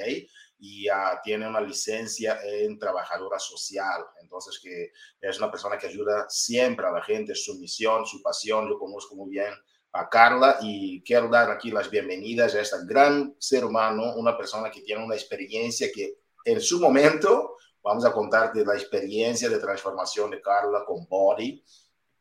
Y 0.60 0.88
tiene 1.24 1.48
una 1.48 1.62
licencia 1.62 2.40
en 2.44 2.78
trabajadora 2.78 3.40
social. 3.40 4.06
Entonces, 4.22 4.60
que 4.62 4.92
es 5.20 5.38
una 5.40 5.50
persona 5.50 5.78
que 5.78 5.88
ayuda 5.88 6.28
siempre 6.30 6.86
a 6.86 6.92
la 6.92 7.02
gente, 7.02 7.34
su 7.34 7.56
misión, 7.56 8.06
su 8.06 8.22
pasión, 8.22 8.70
yo 8.70 8.78
conozco 8.78 9.16
muy 9.16 9.32
bien 9.32 9.54
a 9.94 10.08
Carla 10.08 10.60
y 10.62 11.02
quiero 11.02 11.30
dar 11.30 11.50
aquí 11.50 11.72
las 11.72 11.90
bienvenidas 11.90 12.54
a 12.54 12.62
este 12.62 12.78
gran 12.86 13.36
ser 13.40 13.66
humano, 13.66 14.14
una 14.18 14.38
persona 14.38 14.70
que 14.70 14.82
tiene 14.82 15.04
una 15.04 15.16
experiencia 15.16 15.88
que 15.92 16.20
en 16.46 16.62
su 16.62 16.80
momento 16.80 17.56
vamos 17.82 18.06
a 18.06 18.12
contarte 18.12 18.64
la 18.64 18.76
experiencia 18.76 19.50
de 19.50 19.58
transformación 19.58 20.30
de 20.30 20.42
Carla 20.42 20.84
con 20.86 21.08
Body, 21.08 21.64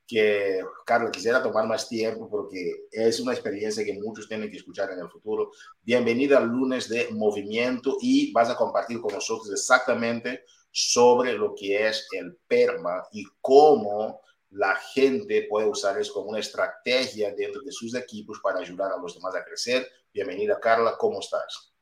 que, 0.09 0.65
Carlos, 0.87 1.11
quisiera 1.13 1.43
tomar 1.43 1.67
más 1.67 1.87
tiempo 1.87 2.31
porque 2.31 2.87
es 2.91 3.21
una 3.21 3.35
experiencia 3.35 3.85
que 3.85 3.93
muchos 3.93 4.27
tienen 4.27 4.51
que 4.51 4.57
escuchar 4.57 4.91
en 4.91 5.01
el 5.01 5.11
futuro. 5.11 5.53
Bienvenida 5.83 6.39
al 6.39 6.49
lunes 6.49 6.89
de 6.89 7.09
movimiento 7.11 7.99
y 8.01 8.33
vas 8.33 8.49
a 8.49 8.57
compartir 8.57 9.01
con 9.01 9.13
nosotros 9.13 9.53
exactamente 9.53 10.45
sobre 10.71 11.35
lo 11.35 11.55
que 11.55 11.87
es 11.87 12.09
el 12.13 12.37
PERMA 12.49 13.07
y 13.13 13.27
cómo 13.43 14.23
la 14.51 14.77
gente 14.77 15.47
puede 15.49 15.69
usar 15.69 16.01
eso 16.01 16.15
como 16.15 16.31
una 16.31 16.41
estrategia 16.41 17.35
dentro 17.35 17.61
de 17.61 17.71
sus 17.71 17.95
equipos 17.95 18.41
para 18.43 18.61
ayudar 18.61 18.91
a 18.93 18.97
los 18.97 19.15
demás 19.15 19.35
a 19.37 19.45
crecer. 19.45 19.87
Bienvenida, 20.13 20.59
Carla, 20.59 20.97
¿cómo 20.97 21.21
estás? 21.21 21.75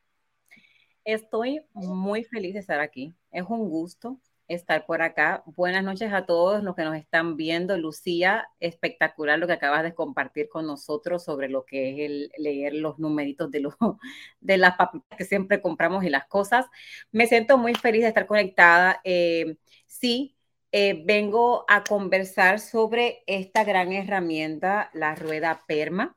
Estoy 1.05 1.65
muy 1.73 2.25
feliz 2.25 2.55
de 2.55 2.61
estar 2.61 2.81
aquí. 2.81 3.15
Es 3.31 3.45
un 3.49 3.71
gusto 3.71 4.19
estar 4.49 4.87
por 4.87 5.03
acá. 5.03 5.43
Buenas 5.47 5.85
noches 5.85 6.13
a 6.13 6.27
todos 6.27 6.63
los 6.63 6.75
que 6.77 6.85
nos 6.85 6.97
están 6.97 7.37
viendo. 7.37 7.77
Lucía, 7.77 8.49
espectacular 8.61 9.39
lo 9.39 9.47
que 9.47 9.55
acabas 9.55 9.83
de 9.83 9.95
compartir 9.95 10.49
con 10.49 10.67
nosotros 10.67 11.25
sobre 11.25 11.49
lo 11.49 11.65
que 11.65 11.91
es 11.91 12.11
el 12.11 12.33
leer 12.39 12.75
los 12.75 12.99
numeritos 12.99 13.51
de, 13.51 13.61
los, 13.61 13.75
de 14.41 14.57
las 14.59 14.77
papitas 14.77 15.19
que 15.19 15.25
siempre 15.25 15.61
compramos 15.61 16.05
y 16.05 16.11
las 16.11 16.27
cosas. 16.27 16.67
Me 17.13 17.27
siento 17.27 17.59
muy 17.59 17.75
feliz 17.75 18.03
de 18.03 18.09
estar 18.09 18.27
conectada. 18.27 19.01
Eh, 19.05 19.57
sí, 19.87 20.37
eh, 20.73 21.03
vengo 21.05 21.65
a 21.69 21.85
conversar 21.85 22.61
sobre 22.61 23.23
esta 23.27 23.65
gran 23.65 23.93
herramienta, 23.93 24.91
la 24.95 25.15
rueda 25.15 25.65
PERMA. 25.67 26.17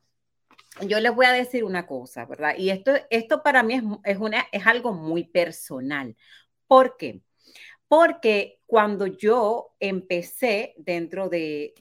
Yo 0.87 0.99
les 0.99 1.13
voy 1.15 1.25
a 1.25 1.33
decir 1.33 1.63
una 1.63 1.87
cosa, 1.87 2.25
¿verdad? 2.25 2.55
Y 2.57 2.69
esto, 2.69 2.93
esto 3.09 3.43
para 3.43 3.63
mí 3.63 3.75
es, 3.75 3.83
es, 4.05 4.17
una, 4.17 4.45
es 4.51 4.67
algo 4.67 4.93
muy 4.93 5.25
personal. 5.25 6.15
¿Por 6.67 6.97
qué? 6.97 7.21
Porque 7.89 8.61
cuando 8.67 9.07
yo 9.07 9.75
empecé 9.79 10.75
dentro 10.77 11.27
de, 11.27 11.73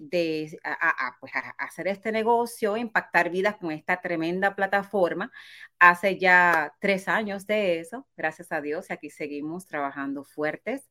pues, 1.21 1.33
a, 1.35 1.55
hacer 1.59 1.87
este 1.87 2.11
negocio, 2.13 2.79
impactar 2.79 3.31
vidas 3.31 3.57
con 3.57 3.73
esta 3.73 4.01
tremenda 4.01 4.57
plataforma, 4.57 5.31
hace 5.79 6.19
ya 6.19 6.75
tres 6.81 7.09
años 7.09 7.47
de 7.47 7.81
eso, 7.81 8.09
gracias 8.17 8.53
a 8.53 8.63
Dios, 8.63 8.89
y 8.89 8.95
aquí 8.95 9.11
seguimos 9.11 9.67
trabajando 9.67 10.25
fuertes. 10.25 10.89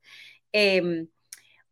Em, 0.52 1.08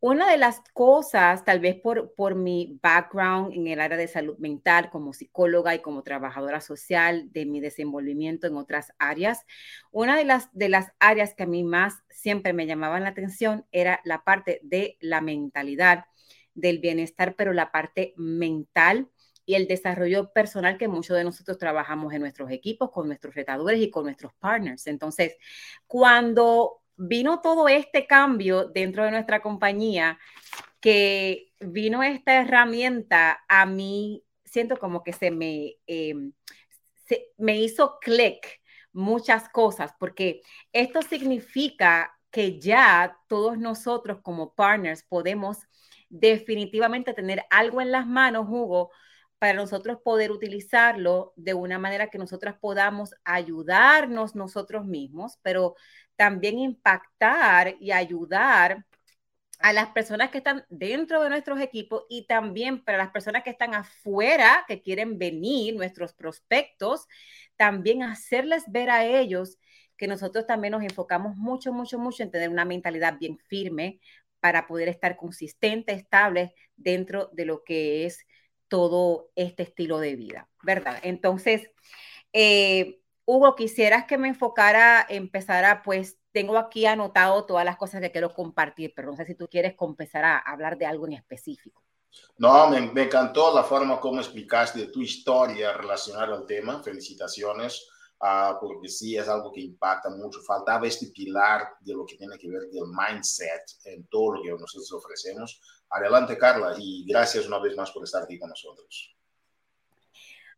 una 0.06 0.30
de 0.30 0.36
las 0.36 0.60
cosas, 0.72 1.44
tal 1.44 1.58
vez 1.58 1.80
por, 1.80 2.14
por 2.14 2.36
mi 2.36 2.78
background 2.80 3.52
en 3.52 3.66
el 3.66 3.80
área 3.80 3.98
de 3.98 4.06
salud 4.06 4.38
mental 4.38 4.88
como 4.88 5.12
psicóloga 5.12 5.74
y 5.74 5.80
como 5.80 6.04
trabajadora 6.04 6.60
social, 6.60 7.32
de 7.32 7.44
mi 7.44 7.60
desenvolvimiento 7.60 8.46
en 8.46 8.56
otras 8.56 8.92
áreas, 8.98 9.44
una 9.90 10.16
de 10.16 10.24
las, 10.24 10.48
de 10.52 10.68
las 10.68 10.92
áreas 11.00 11.34
que 11.34 11.42
a 11.42 11.46
mí 11.46 11.64
más 11.64 12.04
siempre 12.08 12.52
me 12.52 12.66
llamaban 12.66 13.02
la 13.02 13.08
atención 13.08 13.66
era 13.72 14.00
la 14.04 14.22
parte 14.22 14.60
de 14.62 14.96
la 15.00 15.20
mentalidad, 15.20 16.04
del 16.54 16.78
bienestar, 16.78 17.34
pero 17.36 17.52
la 17.52 17.72
parte 17.72 18.14
mental 18.16 19.10
y 19.44 19.56
el 19.56 19.66
desarrollo 19.66 20.32
personal 20.32 20.78
que 20.78 20.86
muchos 20.86 21.16
de 21.16 21.24
nosotros 21.24 21.58
trabajamos 21.58 22.14
en 22.14 22.20
nuestros 22.20 22.52
equipos, 22.52 22.92
con 22.92 23.08
nuestros 23.08 23.34
retadores 23.34 23.80
y 23.80 23.90
con 23.90 24.04
nuestros 24.04 24.32
partners. 24.34 24.86
Entonces, 24.86 25.36
cuando 25.88 26.80
vino 26.96 27.40
todo 27.40 27.68
este 27.68 28.06
cambio 28.06 28.66
dentro 28.66 29.04
de 29.04 29.10
nuestra 29.10 29.42
compañía, 29.42 30.18
que 30.80 31.52
vino 31.60 32.02
esta 32.02 32.34
herramienta, 32.34 33.44
a 33.48 33.66
mí 33.66 34.24
siento 34.44 34.76
como 34.78 35.02
que 35.02 35.12
se 35.12 35.30
me, 35.30 35.76
em, 35.86 36.32
me 37.36 37.58
hizo 37.60 37.98
clic 38.00 38.60
muchas 38.92 39.48
cosas, 39.48 39.92
porque 39.98 40.42
esto 40.72 41.02
significa 41.02 42.12
que 42.30 42.58
ya 42.58 43.18
todos 43.28 43.58
nosotros 43.58 44.20
como 44.22 44.54
partners 44.54 45.02
podemos 45.02 45.58
definitivamente 46.08 47.14
tener 47.14 47.44
algo 47.50 47.80
en 47.80 47.92
las 47.92 48.06
manos, 48.06 48.46
Hugo, 48.48 48.90
para 49.38 49.54
nosotros 49.54 49.98
poder 50.02 50.30
utilizarlo 50.32 51.32
de 51.36 51.54
una 51.54 51.78
manera 51.78 52.08
que 52.08 52.18
nosotros 52.18 52.54
podamos 52.60 53.14
ayudarnos 53.24 54.34
nosotros 54.34 54.86
mismos, 54.86 55.38
pero 55.42 55.74
también 56.16 56.58
impactar 56.58 57.76
y 57.80 57.92
ayudar 57.92 58.86
a 59.58 59.72
las 59.72 59.88
personas 59.88 60.30
que 60.30 60.38
están 60.38 60.64
dentro 60.68 61.22
de 61.22 61.30
nuestros 61.30 61.60
equipos 61.60 62.04
y 62.08 62.26
también 62.26 62.82
para 62.84 62.98
las 62.98 63.10
personas 63.10 63.42
que 63.42 63.50
están 63.50 63.74
afuera, 63.74 64.64
que 64.68 64.82
quieren 64.82 65.18
venir, 65.18 65.74
nuestros 65.76 66.12
prospectos, 66.12 67.06
también 67.56 68.02
hacerles 68.02 68.64
ver 68.68 68.90
a 68.90 69.06
ellos 69.06 69.58
que 69.96 70.08
nosotros 70.08 70.46
también 70.46 70.72
nos 70.72 70.82
enfocamos 70.82 71.36
mucho, 71.36 71.72
mucho, 71.72 71.98
mucho 71.98 72.22
en 72.22 72.30
tener 72.30 72.50
una 72.50 72.66
mentalidad 72.66 73.18
bien 73.18 73.38
firme 73.38 74.00
para 74.40 74.66
poder 74.66 74.88
estar 74.88 75.16
consistente, 75.16 75.92
estable 75.92 76.54
dentro 76.76 77.30
de 77.32 77.46
lo 77.46 77.64
que 77.64 78.04
es 78.04 78.26
todo 78.68 79.30
este 79.34 79.62
estilo 79.64 79.98
de 79.98 80.16
vida, 80.16 80.48
¿verdad? 80.62 80.98
Entonces, 81.02 81.70
eh, 82.32 83.00
Hugo, 83.24 83.54
quisieras 83.54 84.04
que 84.04 84.18
me 84.18 84.28
enfocara, 84.28 85.04
empezara, 85.08 85.82
pues 85.82 86.18
tengo 86.32 86.58
aquí 86.58 86.86
anotado 86.86 87.44
todas 87.44 87.64
las 87.64 87.76
cosas 87.76 88.00
que 88.00 88.12
quiero 88.12 88.32
compartir, 88.32 88.92
pero 88.94 89.10
no 89.10 89.16
sé 89.16 89.24
si 89.24 89.34
tú 89.34 89.48
quieres 89.48 89.74
empezar 89.80 90.24
a 90.24 90.38
hablar 90.38 90.78
de 90.78 90.86
algo 90.86 91.06
en 91.06 91.14
específico. 91.14 91.82
No, 92.38 92.68
me, 92.68 92.80
me 92.92 93.02
encantó 93.04 93.54
la 93.54 93.62
forma 93.62 93.98
como 94.00 94.20
explicaste 94.20 94.86
tu 94.88 95.00
historia 95.00 95.72
relacionada 95.72 96.36
al 96.36 96.46
tema. 96.46 96.82
Felicitaciones, 96.82 97.88
uh, 98.20 98.58
porque 98.60 98.88
sí 98.88 99.16
es 99.16 99.28
algo 99.28 99.52
que 99.52 99.60
impacta 99.60 100.10
mucho. 100.10 100.40
Faltaba 100.42 100.86
este 100.86 101.06
pilar 101.08 101.76
de 101.80 101.94
lo 101.94 102.04
que 102.06 102.16
tiene 102.16 102.38
que 102.38 102.48
ver 102.48 102.62
del 102.70 102.84
mindset 102.86 103.62
en 103.84 104.06
todo 104.08 104.36
lo 104.36 104.42
que 104.42 104.50
nosotros 104.50 104.92
ofrecemos. 104.92 105.60
Adelante, 105.90 106.36
Carla, 106.36 106.74
y 106.78 107.04
gracias 107.06 107.46
una 107.46 107.58
vez 107.58 107.76
más 107.76 107.90
por 107.92 108.04
estar 108.04 108.22
aquí 108.22 108.38
con 108.38 108.48
nosotros. 108.48 109.16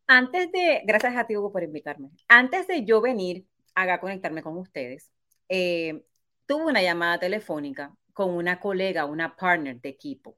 Antes 0.07 0.51
de, 0.53 0.83
gracias 0.85 1.15
a 1.17 1.27
ti 1.27 1.37
Hugo 1.37 1.53
por 1.53 1.63
invitarme. 1.63 2.11
Antes 2.29 2.67
de 2.67 2.85
yo 2.85 3.01
venir 3.01 3.47
a 3.75 4.01
conectarme 4.01 4.43
con 4.43 4.57
ustedes, 4.57 5.11
eh, 5.49 6.03
tuve 6.47 6.65
una 6.65 6.83
llamada 6.83 7.19
telefónica 7.19 7.95
con 8.15 8.31
una 8.31 8.59
colega, 8.59 9.05
una 9.05 9.37
partner 9.37 9.81
de 9.81 9.91
equipo, 9.91 10.37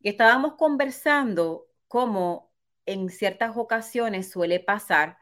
y 0.00 0.10
estábamos 0.10 0.54
conversando 0.54 1.66
cómo 1.88 2.52
en 2.84 3.08
ciertas 3.08 3.56
ocasiones 3.56 4.30
suele 4.30 4.60
pasar 4.60 5.18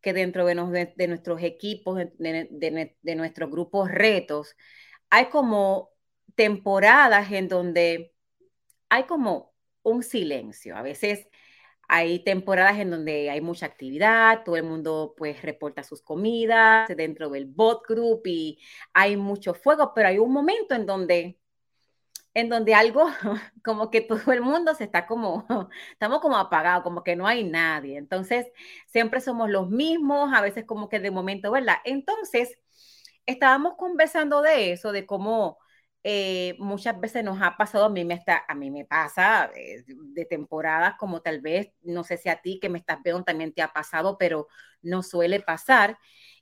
que 0.00 0.12
dentro 0.12 0.46
de, 0.46 0.54
nuestros 0.54 1.42
equipos, 1.42 1.98
de, 2.18 2.96
de 3.02 3.14
nuestros 3.14 3.50
grupos 3.50 3.90
retos, 3.90 4.54
hay 5.10 5.26
como 5.26 5.90
temporadas 6.34 7.32
en 7.32 7.48
donde 7.48 8.14
hay 8.88 9.04
como 9.04 9.54
un 9.82 10.02
silencio. 10.02 10.76
A 10.76 10.82
veces 10.82 11.28
hay 11.88 12.22
temporadas 12.22 12.78
en 12.78 12.90
donde 12.90 13.30
hay 13.30 13.40
mucha 13.40 13.66
actividad, 13.66 14.44
todo 14.44 14.56
el 14.56 14.62
mundo 14.62 15.14
pues 15.16 15.40
reporta 15.42 15.82
sus 15.82 16.02
comidas 16.02 16.86
dentro 16.94 17.30
del 17.30 17.46
bot 17.46 17.86
group 17.88 18.22
y 18.26 18.60
hay 18.92 19.16
mucho 19.16 19.54
fuego, 19.54 19.92
pero 19.94 20.08
hay 20.08 20.18
un 20.18 20.32
momento 20.32 20.74
en 20.74 20.84
donde 20.86 21.38
en 22.34 22.48
donde 22.48 22.74
algo 22.74 23.06
como 23.64 23.90
que 23.90 24.00
todo 24.02 24.32
el 24.32 24.42
mundo 24.42 24.74
se 24.74 24.84
está 24.84 25.06
como 25.06 25.46
estamos 25.92 26.20
como 26.20 26.36
apagados, 26.38 26.82
como 26.84 27.02
que 27.04 27.16
no 27.16 27.26
hay 27.26 27.44
nadie. 27.44 27.96
Entonces, 27.98 28.46
siempre 28.86 29.20
somos 29.20 29.50
los 29.50 29.68
mismos, 29.70 30.32
a 30.34 30.40
veces 30.42 30.64
como 30.66 30.88
que 30.88 31.00
de 31.00 31.10
momento, 31.10 31.50
¿verdad? 31.52 31.76
Entonces, 31.84 32.58
estábamos 33.26 33.74
conversando 33.76 34.42
de 34.42 34.72
eso, 34.72 34.92
de 34.92 35.06
cómo 35.06 35.58
eh, 36.04 36.54
muchas 36.58 36.98
veces 37.00 37.24
nos 37.24 37.40
ha 37.42 37.56
pasado, 37.56 37.86
a 37.86 37.88
mí 37.90 38.04
me, 38.04 38.14
está, 38.14 38.44
a 38.48 38.54
mí 38.54 38.70
me 38.70 38.84
pasa 38.84 39.50
eh, 39.54 39.84
de 39.86 40.24
temporadas 40.24 40.94
como 40.98 41.20
tal 41.20 41.40
vez, 41.40 41.70
no 41.82 42.04
sé 42.04 42.16
si 42.16 42.28
a 42.28 42.40
ti 42.40 42.58
que 42.60 42.68
me 42.68 42.78
estás 42.78 42.98
viendo 43.02 43.24
también 43.24 43.52
te 43.52 43.62
ha 43.62 43.72
pasado, 43.72 44.16
pero 44.18 44.48
no 44.82 45.02
suele 45.02 45.40
pasar. 45.40 45.98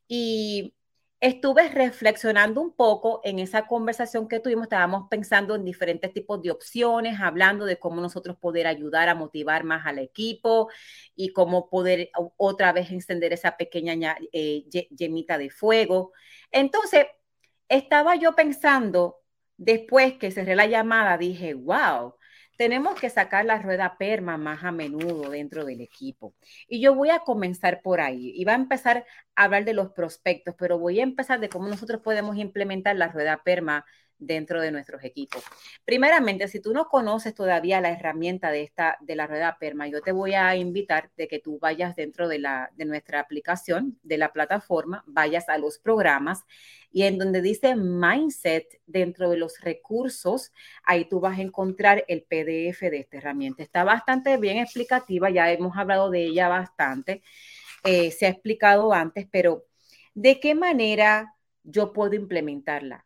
Y 0.08 0.75
estuve 1.20 1.68
reflexionando 1.68 2.60
un 2.60 2.72
poco 2.74 3.20
en 3.24 3.38
esa 3.38 3.66
conversación 3.66 4.28
que 4.28 4.40
tuvimos, 4.40 4.64
estábamos 4.64 5.08
pensando 5.08 5.54
en 5.54 5.64
diferentes 5.64 6.12
tipos 6.12 6.42
de 6.42 6.50
opciones, 6.50 7.18
hablando 7.20 7.64
de 7.64 7.78
cómo 7.78 8.00
nosotros 8.00 8.36
poder 8.36 8.66
ayudar 8.66 9.08
a 9.08 9.14
motivar 9.14 9.64
más 9.64 9.86
al 9.86 9.98
equipo 9.98 10.68
y 11.14 11.32
cómo 11.32 11.68
poder 11.70 12.10
otra 12.36 12.72
vez 12.72 12.90
encender 12.90 13.32
esa 13.32 13.56
pequeña 13.56 14.16
eh, 14.32 14.64
yemita 14.90 15.38
de 15.38 15.50
fuego. 15.50 16.12
Entonces, 16.52 17.06
estaba 17.68 18.16
yo 18.16 18.34
pensando 18.34 19.22
Después 19.58 20.14
que 20.18 20.30
cerré 20.30 20.54
la 20.54 20.66
llamada, 20.66 21.16
dije, 21.16 21.54
wow, 21.54 22.14
tenemos 22.56 22.98
que 23.00 23.10
sacar 23.10 23.44
la 23.44 23.58
rueda 23.60 23.96
perma 23.98 24.36
más 24.36 24.64
a 24.64 24.72
menudo 24.72 25.30
dentro 25.30 25.64
del 25.64 25.80
equipo. 25.80 26.34
Y 26.68 26.80
yo 26.80 26.94
voy 26.94 27.10
a 27.10 27.20
comenzar 27.20 27.80
por 27.82 28.00
ahí. 28.00 28.32
Y 28.34 28.44
va 28.44 28.52
a 28.52 28.56
empezar 28.56 29.04
a 29.34 29.44
hablar 29.44 29.64
de 29.64 29.74
los 29.74 29.92
prospectos, 29.92 30.54
pero 30.58 30.78
voy 30.78 31.00
a 31.00 31.02
empezar 31.02 31.40
de 31.40 31.48
cómo 31.48 31.68
nosotros 31.68 32.00
podemos 32.02 32.36
implementar 32.36 32.96
la 32.96 33.08
rueda 33.08 33.42
perma 33.44 33.84
dentro 34.18 34.60
de 34.60 34.70
nuestros 34.70 35.04
equipos. 35.04 35.42
Primeramente, 35.84 36.48
si 36.48 36.60
tú 36.60 36.72
no 36.72 36.88
conoces 36.88 37.34
todavía 37.34 37.80
la 37.80 37.90
herramienta 37.90 38.50
de 38.50 38.62
esta 38.62 38.96
de 39.00 39.16
la 39.16 39.26
rueda 39.26 39.58
Perma, 39.58 39.88
yo 39.88 40.00
te 40.00 40.12
voy 40.12 40.34
a 40.34 40.56
invitar 40.56 41.10
de 41.16 41.28
que 41.28 41.38
tú 41.38 41.58
vayas 41.58 41.96
dentro 41.96 42.28
de 42.28 42.38
la 42.38 42.70
de 42.76 42.84
nuestra 42.84 43.20
aplicación, 43.20 43.98
de 44.02 44.18
la 44.18 44.32
plataforma, 44.32 45.04
vayas 45.06 45.48
a 45.48 45.58
los 45.58 45.78
programas 45.78 46.44
y 46.92 47.02
en 47.02 47.18
donde 47.18 47.42
dice 47.42 47.76
Mindset 47.76 48.80
dentro 48.86 49.30
de 49.30 49.36
los 49.36 49.60
recursos, 49.60 50.52
ahí 50.84 51.04
tú 51.04 51.20
vas 51.20 51.38
a 51.38 51.42
encontrar 51.42 52.04
el 52.08 52.22
PDF 52.22 52.90
de 52.90 52.98
esta 53.00 53.18
herramienta. 53.18 53.62
Está 53.62 53.84
bastante 53.84 54.36
bien 54.38 54.58
explicativa, 54.58 55.30
ya 55.30 55.52
hemos 55.52 55.76
hablado 55.76 56.10
de 56.10 56.24
ella 56.24 56.48
bastante, 56.48 57.22
eh, 57.84 58.10
se 58.10 58.26
ha 58.26 58.30
explicado 58.30 58.92
antes, 58.92 59.26
pero 59.30 59.66
¿de 60.14 60.40
qué 60.40 60.54
manera 60.54 61.34
yo 61.64 61.92
puedo 61.92 62.14
implementarla? 62.14 63.05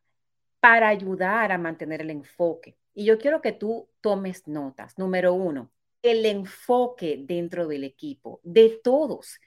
Para 0.61 0.89
ayudar 0.89 1.53
a 1.53 1.59
mantener 1.59 2.03
el 2.03 2.11
enfoque. 2.11 2.77
Y 2.95 3.05
yo 3.05 3.19
quiero 3.19 3.41
que 3.41 3.53
tú 3.53 3.89
tomes 4.01 4.47
notas. 4.47 4.99
Número 4.99 5.33
uno, 5.35 5.71
el 6.03 6.25
enfoque 6.27 7.23
dentro 7.25 7.67
del 7.67 7.85
equipo, 7.85 8.41
de 8.43 8.81
todos, 8.83 9.41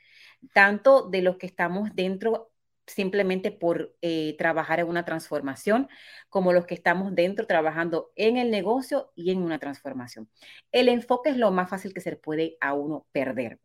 tanto 0.54 1.10
de 1.10 1.22
los 1.22 1.38
que 1.38 1.46
estamos 1.46 1.90
dentro 1.94 2.54
simplemente 2.88 3.52
por 3.52 3.96
eh, 4.02 4.36
trabajar 4.38 4.80
en 4.80 4.88
una 4.88 5.06
transformación, 5.06 5.88
como 6.30 6.54
los 6.54 6.66
que 6.66 6.74
estamos 6.74 7.16
dentro 7.16 7.48
trabajando 7.48 8.12
en 8.16 8.38
el 8.38 8.52
negocio 8.52 9.12
y 9.16 9.32
en 9.32 9.42
una 9.42 9.60
transformación. 9.60 10.30
El 10.72 10.90
enfoque 10.90 11.30
es 11.30 11.38
lo 11.38 11.52
más 11.52 11.70
fácil 11.70 11.94
que 11.94 12.02
se 12.02 12.16
puede 12.16 12.58
a 12.60 12.74
uno 12.74 13.08
perder. 13.12 13.60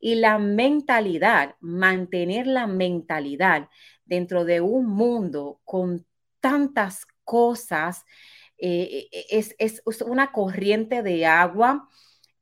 Y 0.00 0.16
la 0.16 0.38
mentalidad, 0.38 1.56
mantener 1.60 2.46
la 2.46 2.66
mentalidad 2.66 3.68
dentro 4.04 4.44
de 4.44 4.60
un 4.60 4.86
mundo 4.86 5.60
con 5.64 6.06
tantas 6.42 7.06
cosas, 7.24 8.04
eh, 8.58 9.08
e, 9.10 9.26
es, 9.30 9.54
es 9.58 9.82
una 10.02 10.32
corriente 10.32 11.02
de 11.02 11.24
agua 11.24 11.88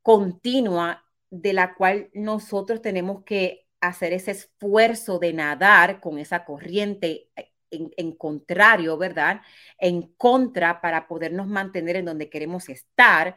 continua 0.03 1.05
de 1.31 1.53
la 1.53 1.75
cual 1.77 2.11
nosotros 2.15 2.83
tenemos 2.83 3.23
que 3.25 3.69
hacer 3.81 4.13
ese 4.13 4.33
esfuerzo 4.33 5.19
de 5.19 5.33
nadar 5.33 6.01
con 6.01 6.19
esa 6.19 6.45
corriente 6.45 7.29
eh, 7.37 7.53
en, 7.71 8.13
contrario, 8.13 8.99
¿verdad? 8.99 9.43
En 9.79 10.03
contra 10.15 10.81
para 10.81 11.07
podernos 11.07 11.47
mantener 11.47 11.97
en 11.97 12.05
donde 12.05 12.29
queremos 12.29 12.69
estar. 12.69 13.37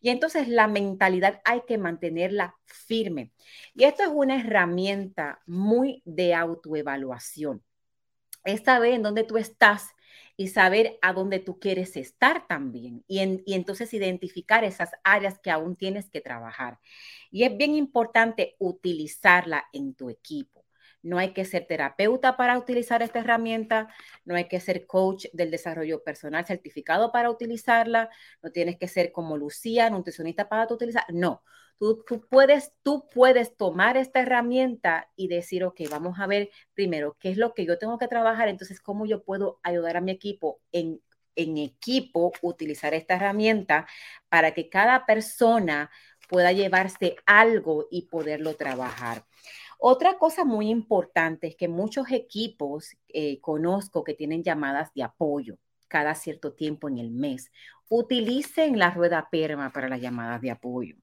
Y 0.00 0.10
entonces 0.10 0.48
la 0.48 0.68
mentalidad 0.68 1.40
hay 1.44 1.62
que 1.66 1.78
mantenerla 1.78 2.56
firme. 2.66 3.32
Y 3.74 3.84
esto 3.84 4.02
es 4.04 4.10
una 4.12 4.40
herramienta 4.40 5.40
muy 5.46 6.02
de 6.04 6.34
autoevaluación. 6.34 7.62
Esta 8.44 8.78
vez 8.78 8.94
en 8.94 9.02
donde 9.02 9.24
tú 9.24 9.36
estás 9.38 9.90
y 10.36 10.48
saber 10.48 10.98
a 11.02 11.12
dónde 11.12 11.38
tú 11.38 11.58
quieres 11.60 11.96
estar 11.96 12.46
también. 12.46 13.04
Y, 13.08 13.20
y 13.46 13.54
entonces 13.54 13.94
identificar 13.94 14.64
esas 14.64 14.90
áreas 15.04 15.38
que 15.38 15.50
aún 15.50 15.76
tienes 15.76 16.10
que 16.10 16.20
trabajar. 16.20 16.78
Y 17.30 17.44
es 17.44 17.56
bien 17.56 17.74
importante 17.74 18.56
utilizarla 18.58 19.66
en 19.72 19.94
tu 19.94 20.10
equipo. 20.10 20.63
No 21.04 21.18
hay 21.18 21.32
que 21.32 21.44
ser 21.44 21.66
terapeuta 21.66 22.36
para 22.36 22.58
utilizar 22.58 23.02
esta 23.02 23.20
herramienta, 23.20 23.88
no 24.24 24.34
hay 24.34 24.48
que 24.48 24.58
ser 24.58 24.86
coach 24.86 25.26
del 25.32 25.50
desarrollo 25.50 26.02
personal 26.02 26.44
certificado 26.46 27.12
para 27.12 27.30
utilizarla, 27.30 28.10
no 28.42 28.50
tienes 28.50 28.76
que 28.78 28.88
ser 28.88 29.12
como 29.12 29.36
Lucía, 29.36 29.90
nutricionista 29.90 30.48
para 30.48 30.72
utilizar. 30.72 31.04
No, 31.12 31.42
Tú, 31.78 32.04
puedes, 32.30 32.72
tú 32.82 33.08
puedes 33.12 33.56
tomar 33.56 33.96
esta 33.96 34.20
herramienta 34.20 35.10
y 35.16 35.28
decir, 35.28 35.64
ok, 35.64 35.80
vamos 35.90 36.18
a 36.20 36.26
ver 36.26 36.50
primero 36.72 37.16
qué 37.18 37.30
es 37.30 37.36
lo 37.36 37.52
que 37.52 37.66
yo 37.66 37.78
tengo 37.78 37.98
que 37.98 38.08
trabajar, 38.08 38.48
entonces 38.48 38.80
cómo 38.80 39.06
yo 39.06 39.24
puedo 39.24 39.58
ayudar 39.62 39.96
a 39.96 40.00
mi 40.00 40.12
equipo 40.12 40.60
en 40.72 41.00
equipo, 41.36 42.32
utilizar 42.42 42.94
esta 42.94 43.16
herramienta 43.16 43.86
para 44.28 44.54
que 44.54 44.68
cada 44.68 45.04
persona 45.04 45.90
pueda 46.28 46.52
llevarse 46.52 47.16
algo 47.26 47.88
y 47.90 48.02
poderlo 48.02 48.54
trabajar. 48.54 49.24
Otra 49.86 50.16
cosa 50.16 50.46
muy 50.46 50.70
importante 50.70 51.46
es 51.46 51.56
que 51.56 51.68
muchos 51.68 52.10
equipos 52.10 52.96
eh, 53.08 53.38
conozco 53.42 54.02
que 54.02 54.14
tienen 54.14 54.42
llamadas 54.42 54.94
de 54.94 55.02
apoyo 55.02 55.58
cada 55.88 56.14
cierto 56.14 56.54
tiempo 56.54 56.88
en 56.88 56.96
el 56.96 57.10
mes. 57.10 57.52
Utilicen 57.90 58.78
la 58.78 58.92
rueda 58.92 59.28
PERMA 59.30 59.74
para 59.74 59.90
las 59.90 60.00
llamadas 60.00 60.40
de 60.40 60.50
apoyo. 60.50 60.96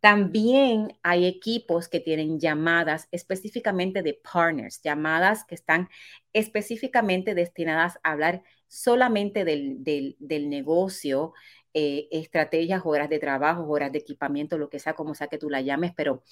También 0.00 0.96
hay 1.02 1.26
equipos 1.26 1.86
que 1.86 2.00
tienen 2.00 2.40
llamadas 2.40 3.08
específicamente 3.10 4.02
de 4.02 4.14
partners, 4.14 4.80
llamadas 4.80 5.44
que 5.44 5.54
están 5.54 5.90
específicamente 6.32 7.34
destinadas 7.34 7.98
a 8.02 8.12
hablar 8.12 8.42
solamente 8.68 9.44
del, 9.44 9.84
del, 9.84 10.48
negocio, 10.48 11.34
eh, 11.74 12.08
estrategias, 12.10 12.82
horas 12.84 13.08
de 13.10 13.18
trabajo, 13.18 13.68
horas 13.68 13.92
de 13.92 13.98
equipamiento, 13.98 14.58
lo 14.58 14.70
que 14.70 14.78
sea, 14.78 14.94
como 14.94 15.14
sea 15.14 15.26
que 15.26 15.38
tú 15.38 15.50
la 15.50 15.60
llames, 15.60 15.92
pero 15.94 16.22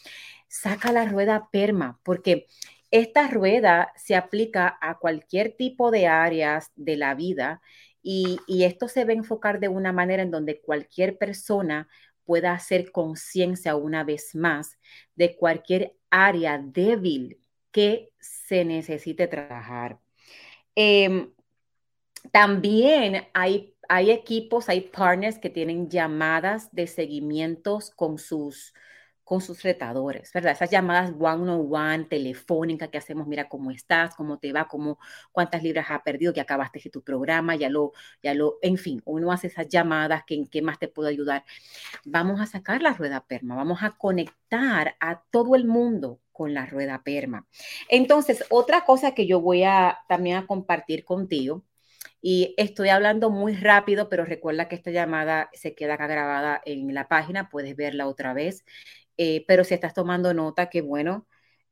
saca 0.49 0.93
la 0.93 1.05
rueda 1.05 1.49
PERMA, 1.53 2.01
porque 2.03 2.47
esta 2.93 3.27
rueda 3.29 3.93
se 3.97 4.15
aplica 4.15 4.79
a 4.81 4.99
cualquier 4.99 5.57
tipo 5.57 5.91
de 5.91 6.07
áreas 6.07 6.71
de 6.77 6.97
la 6.97 7.15
vida 7.15 7.61
y, 8.03 8.39
esto 8.65 8.89
se 8.89 9.05
va 9.05 9.13
a 9.13 9.15
enfocar 9.15 9.61
de 9.61 9.69
una 9.69 9.93
manera 9.93 10.23
en 10.23 10.31
donde 10.31 10.61
cualquier 10.61 11.19
persona 11.19 11.89
pueda 12.25 12.53
hacer 12.53 12.93
conciencia 12.93 13.77
una 13.77 14.05
vez 14.05 14.35
más 14.35 14.79
de 15.15 15.37
cualquier 15.37 15.97
área 16.11 16.59
débil 16.59 17.41
que 17.71 18.13
se 18.21 18.65
necesite 18.65 19.27
trabajar. 19.27 19.99
Em, 20.75 21.33
también 22.31 23.27
hay, 23.35 23.72
hay 23.93 24.11
equipos, 24.11 24.71
hay 24.71 24.81
partners 24.81 25.39
que 25.39 25.51
tienen 25.51 25.91
llamadas 25.91 26.75
de 26.75 26.87
seguimientos 26.87 27.91
con 27.91 28.17
sus, 28.17 28.73
con 29.23 29.43
sus 29.43 29.63
retadores, 29.63 30.33
¿verdad? 30.33 30.53
Esas 30.53 30.71
llamadas 30.71 31.13
one-on-one, 31.19 32.05
telefónicas 32.05 32.89
que 32.89 32.97
hacemos, 32.97 33.27
mira 33.27 33.51
cómo 33.51 33.71
estás, 33.71 34.15
cómo 34.15 34.39
te 34.39 34.51
va, 34.51 34.67
cómo, 34.67 34.99
cuántas 35.31 35.63
libras 35.63 35.91
has 35.91 36.01
perdido, 36.01 36.33
que 36.33 36.41
acabaste 36.41 36.81
de 36.83 36.89
tu 36.89 37.03
programa, 37.03 37.55
ya 37.55 37.69
lo, 37.69 37.93
ya 38.23 38.33
lo, 38.33 38.57
en 38.63 38.79
fin, 38.79 39.03
uno 39.05 39.31
hace 39.31 39.49
esas 39.49 39.69
llamadas, 39.69 40.23
que 40.27 40.37
en 40.37 40.47
qué 40.47 40.63
más 40.63 40.79
te 40.79 40.89
puedo 40.89 41.11
ayudar. 41.11 41.45
Vamos 42.07 42.41
a 42.41 42.47
sacar 42.47 42.81
la 42.81 42.95
rueda 42.95 43.27
perma, 43.27 43.57
vamos 43.57 43.83
a 43.83 43.91
conectar 43.91 44.97
a 45.01 45.23
todo 45.31 45.55
el 45.55 45.67
mundo 45.67 46.19
con 46.33 46.55
la 46.55 46.65
rueda 46.65 47.03
perma. 47.05 47.47
Entonces, 47.91 48.43
otra 48.49 48.87
cosa 48.87 49.13
que 49.13 49.27
yo 49.27 49.43
voy 49.43 49.65
a 49.65 49.99
también 50.09 50.39
a 50.39 50.47
compartir 50.47 51.05
contigo, 51.05 51.63
y 52.23 52.55
estoy 52.57 52.89
hablando 52.89 53.31
muy 53.31 53.55
rápido, 53.55 54.09
pero 54.09 54.25
recuerda 54.25 54.69
que 54.69 54.77
esta 54.77 54.93
llamada 54.93 55.51
se 55.53 55.75
queda 55.75 55.95
acá 55.95 56.07
grabada 56.07 56.63
en 56.65 56.95
la 56.95 57.09
página, 57.09 57.51
puedes 57.51 57.77
verla 57.77 58.07
otra 58.07 58.33
vez. 58.33 58.65
Eh, 59.17 59.45
pero 59.49 59.65
si 59.65 59.75
estás 59.75 59.95
tomando 59.95 60.33
nota, 60.33 60.71
que 60.71 60.83
bueno, 60.83 61.27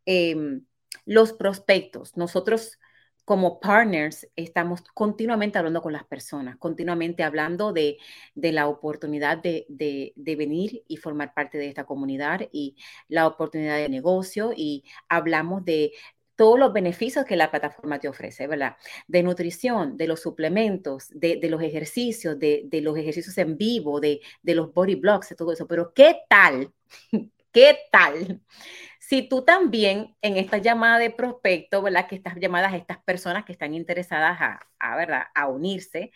em, 0.06 0.66
los 1.06 1.32
prospectos, 1.32 2.16
nosotros 2.16 2.78
como 3.24 3.60
partners 3.60 4.28
estamos 4.34 4.82
continuamente 4.94 5.58
hablando 5.58 5.82
con 5.82 5.92
las 5.92 6.04
personas, 6.04 6.56
continuamente 6.56 7.22
hablando 7.22 7.72
de, 7.72 7.98
la 8.34 8.66
oportunidad 8.66 9.38
de, 9.38 9.66
de, 9.68 10.36
venir 10.36 10.82
y 10.88 10.96
formar 10.96 11.32
parte 11.32 11.58
de 11.58 11.68
esta 11.68 11.84
comunidad 11.84 12.48
y 12.52 12.76
la 13.08 13.26
oportunidad 13.28 13.76
de 13.76 13.88
negocio 13.88 14.52
y 14.56 14.84
hablamos 15.08 15.64
de 15.64 15.92
todos 16.40 16.59
los 16.59 16.72
beneficios 16.72 17.26
que 17.26 17.37
la 17.37 17.50
plataforma 17.50 17.98
te 17.98 18.09
ofrece, 18.09 18.46
¿verdad? 18.46 18.79
De 19.07 19.22
nutrición, 19.22 19.98
de 19.98 20.07
los 20.07 20.22
suplementos, 20.22 21.09
de, 21.11 21.38
los 21.50 21.61
ejercicios, 21.61 22.38
de, 22.38 22.66
los 22.83 22.96
ejercicios 22.96 23.37
en 23.37 23.59
vivo, 23.59 24.00
de, 24.00 24.22
los 24.44 24.72
body 24.72 24.94
blocks, 24.94 25.29
de 25.29 25.37
todo 25.37 25.53
eso. 25.53 25.66
Pero 25.66 25.92
¿qué 25.92 26.16
tal? 26.31 26.72
¿Qué 27.53 27.76
tal? 27.92 28.40
Si 28.98 29.29
tú 29.29 29.44
también 29.44 30.16
en 30.22 30.38
esta 30.38 30.57
llamada 30.57 30.98
de 30.98 31.11
prospecto, 31.11 31.83
¿verdad? 31.83 32.09
Que 32.09 32.14
estas 32.14 32.37
llamadas 32.37 32.72
a 32.72 32.79
estas 32.79 33.03
personas 33.03 33.44
que 33.44 33.53
están 33.53 33.74
interesadas 33.74 34.38
a, 34.40 34.96
¿verdad? 34.96 35.24
A 35.35 35.46
unirse, 35.46 36.11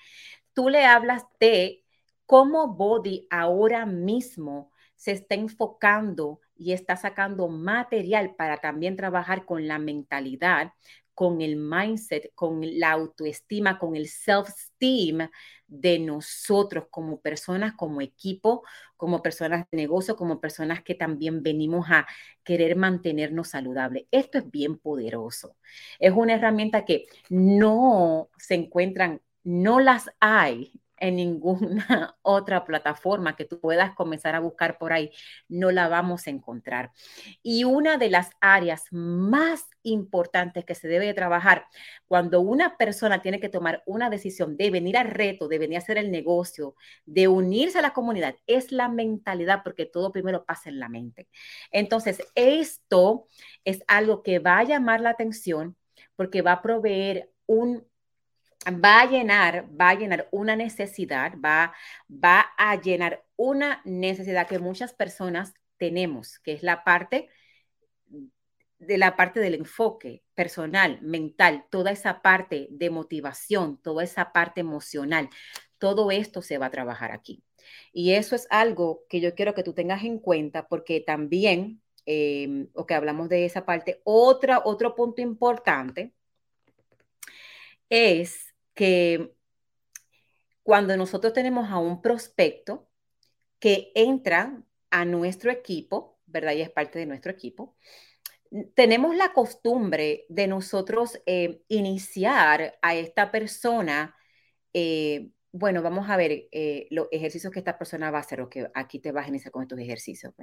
tú 0.54 0.70
le 0.70 0.86
hablas 0.86 1.24
de 1.38 1.84
cómo 2.24 2.68
Body 2.68 3.26
ahora 3.28 3.84
mismo 3.84 4.72
se 4.96 5.12
está 5.12 5.34
enfocando 5.34 6.40
y 6.56 6.72
está 6.72 6.96
sacando 6.96 7.48
material 7.48 8.34
para 8.36 8.58
también 8.58 8.96
trabajar 8.96 9.44
con 9.44 9.66
la 9.66 9.78
mentalidad, 9.78 10.72
con 11.14 11.40
el 11.40 11.56
mindset, 11.56 12.32
con 12.34 12.60
la 12.78 12.90
autoestima, 12.92 13.78
con 13.78 13.96
el 13.96 14.08
self-esteem 14.08 15.30
de 15.66 15.98
nosotros 15.98 16.86
como 16.90 17.20
personas, 17.20 17.74
como 17.74 18.00
equipo, 18.00 18.62
como 18.96 19.22
personas 19.22 19.66
de 19.70 19.76
negocio, 19.76 20.16
como 20.16 20.40
personas 20.40 20.82
que 20.82 20.94
también 20.94 21.42
venimos 21.42 21.86
a 21.88 22.06
querer 22.42 22.76
mantenernos 22.76 23.48
saludables. 23.48 24.06
Esto 24.10 24.38
es 24.38 24.50
bien 24.50 24.78
poderoso. 24.78 25.56
Es 25.98 26.12
una 26.12 26.34
herramienta 26.34 26.84
que 26.84 27.06
no 27.28 28.28
se 28.38 28.54
encuentran, 28.54 29.20
no 29.44 29.80
las 29.80 30.10
hay 30.20 30.72
en 31.04 31.16
ninguna 31.16 32.16
otra 32.22 32.64
plataforma 32.64 33.36
que 33.36 33.44
tú 33.44 33.60
puedas 33.60 33.94
comenzar 33.94 34.34
a 34.34 34.40
buscar 34.40 34.78
por 34.78 34.92
ahí. 34.92 35.10
No 35.48 35.70
la 35.70 35.88
vamos 35.88 36.26
a 36.26 36.30
encontrar. 36.30 36.92
Y 37.42 37.64
una 37.64 37.98
de 37.98 38.08
las 38.08 38.30
áreas 38.40 38.84
más 38.90 39.66
importantes 39.82 40.64
que 40.64 40.74
se 40.74 40.88
debe 40.88 41.12
trabajar 41.12 41.66
cuando 42.06 42.40
una 42.40 42.78
persona 42.78 43.20
tiene 43.20 43.38
que 43.38 43.50
tomar 43.50 43.82
una 43.84 44.08
decisión 44.08 44.56
de 44.56 44.70
venir 44.70 44.96
al 44.96 45.08
reto, 45.08 45.46
de 45.46 45.58
venir 45.58 45.76
a 45.76 45.80
hacer 45.82 45.98
el 45.98 46.10
negocio, 46.10 46.74
de 47.04 47.28
unirse 47.28 47.78
a 47.80 47.82
la 47.82 47.92
comunidad, 47.92 48.36
es 48.46 48.72
la 48.72 48.88
mentalidad, 48.88 49.60
porque 49.62 49.84
todo 49.84 50.10
primero 50.10 50.46
pasa 50.46 50.70
en 50.70 50.78
la 50.78 50.88
mente. 50.88 51.28
Entonces, 51.70 52.18
esto 52.34 53.26
es 53.64 53.84
algo 53.88 54.22
que 54.22 54.38
va 54.38 54.58
a 54.58 54.64
llamar 54.64 55.02
la 55.02 55.10
atención 55.10 55.76
porque 56.16 56.40
va 56.40 56.52
a 56.52 56.62
proveer 56.62 57.30
un 57.46 57.86
va 58.70 59.00
a 59.00 59.06
llenar, 59.06 59.66
va 59.80 59.90
a 59.90 59.94
llenar 59.94 60.28
una 60.30 60.56
necesidad, 60.56 61.34
va, 61.44 61.74
va 62.08 62.46
a 62.56 62.80
llenar 62.80 63.24
una 63.36 63.80
necesidad 63.84 64.46
que 64.46 64.58
muchas 64.58 64.92
personas 64.92 65.54
tenemos, 65.76 66.38
que 66.40 66.52
es 66.52 66.62
la 66.62 66.84
parte 66.84 67.28
de 68.78 68.98
la 68.98 69.16
parte 69.16 69.40
del 69.40 69.54
enfoque 69.54 70.22
personal, 70.34 71.00
mental, 71.02 71.64
toda 71.70 71.90
esa 71.90 72.22
parte 72.22 72.68
de 72.70 72.90
motivación, 72.90 73.78
toda 73.78 74.04
esa 74.04 74.32
parte 74.32 74.60
emocional, 74.60 75.30
todo 75.78 76.10
esto 76.10 76.42
se 76.42 76.58
va 76.58 76.66
a 76.66 76.70
trabajar 76.70 77.12
aquí. 77.12 77.42
Y 77.92 78.12
eso 78.12 78.36
es 78.36 78.46
algo 78.50 79.04
que 79.08 79.20
yo 79.20 79.34
quiero 79.34 79.54
que 79.54 79.62
tú 79.62 79.72
tengas 79.72 80.04
en 80.04 80.18
cuenta 80.18 80.68
porque 80.68 81.00
también, 81.00 81.82
eh, 82.06 82.68
o 82.74 82.86
que 82.86 82.94
hablamos 82.94 83.28
de 83.28 83.46
esa 83.46 83.64
parte, 83.64 84.00
otra, 84.04 84.60
otro 84.64 84.94
punto 84.94 85.22
importante 85.22 86.12
es 87.88 88.53
que 88.74 89.34
cuando 90.62 90.96
nosotros 90.96 91.32
tenemos 91.32 91.70
a 91.70 91.78
un 91.78 92.02
prospecto 92.02 92.88
que 93.58 93.92
entra 93.94 94.62
a 94.90 95.04
nuestro 95.04 95.50
equipo, 95.50 96.18
¿verdad? 96.26 96.52
Y 96.52 96.62
es 96.62 96.70
parte 96.70 96.98
de 96.98 97.06
nuestro 97.06 97.30
equipo, 97.30 97.76
tenemos 98.74 99.16
la 99.16 99.32
costumbre 99.32 100.26
de 100.28 100.46
nosotros 100.46 101.20
eh, 101.26 101.62
iniciar 101.68 102.78
a 102.82 102.94
esta 102.94 103.30
persona 103.30 104.14
eh, 104.72 105.30
bueno, 105.56 105.82
vamos 105.82 106.10
a 106.10 106.16
ver 106.16 106.48
eh, 106.50 106.88
los 106.90 107.06
ejercicios 107.12 107.52
que 107.52 107.60
esta 107.60 107.78
persona 107.78 108.10
va 108.10 108.18
a 108.18 108.22
hacer 108.22 108.40
o 108.40 108.48
que 108.48 108.68
aquí 108.74 108.98
te 108.98 109.12
vas 109.12 109.26
a 109.26 109.28
iniciar 109.28 109.52
con 109.52 109.62
estos 109.62 109.78
ejercicios. 109.78 110.34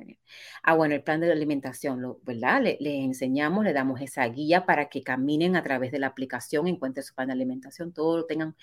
Ah, 0.64 0.74
bueno, 0.74 0.95
el 0.95 1.03
plan 1.03 1.20
de 1.20 1.30
alimentación, 1.30 2.18
¿verdad? 2.24 2.62
Les 2.62 2.80
le 2.80 3.03
enseñamos, 3.03 3.66
le 3.66 3.74
damos 3.74 3.99
esa 3.99 4.26
guía 4.30 4.66
para 4.66 4.88
que 4.88 5.03
caminen 5.03 5.57
a 5.57 5.64
través 5.64 5.91
de 5.91 5.99
la 5.99 6.07
aplicación, 6.07 6.66
encuentren 6.68 7.03
su 7.03 7.14
plan 7.14 7.28
de 7.28 7.34
alimentación, 7.34 7.91
todo 7.91 8.20
lo 8.20 8.26
tengan, 8.26 8.55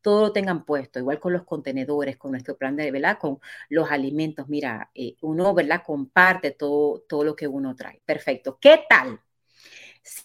todo 0.00 0.26
lo 0.26 0.32
tengan 0.32 0.64
puesto, 0.64 1.00
igual 1.00 1.18
con 1.18 1.32
los 1.32 1.42
contenedores, 1.42 2.16
con 2.16 2.30
nuestro 2.30 2.56
plan 2.56 2.76
de, 2.76 2.92
¿verdad? 2.92 3.18
Con 3.18 3.40
los 3.68 3.90
alimentos. 3.90 4.48
Mira, 4.48 4.90
eh, 4.94 5.16
uno, 5.22 5.54
¿verdad? 5.54 5.82
Comparte 5.84 6.52
todo, 6.52 7.00
todo 7.08 7.24
lo 7.24 7.34
que 7.34 7.48
uno 7.48 7.74
trae. 7.74 8.00
Perfecto. 8.04 8.58
¿Qué 8.60 8.84
tal? 8.88 9.20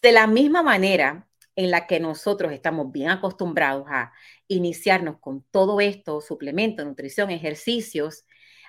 De 0.01 0.11
la 0.11 0.27
misma 0.27 0.61
manera 0.61 1.27
en 1.55 1.71
la 1.71 1.87
que 1.87 1.99
nosotros 1.99 2.51
estamos 2.53 2.91
bien 2.91 3.09
acostumbrados 3.09 3.85
a 3.89 4.13
iniciarnos 4.47 5.19
con 5.19 5.43
todo 5.51 5.81
esto, 5.81 6.21
suplemento, 6.21 6.83
nutrición, 6.85 7.29
ejercicios, 7.29 8.25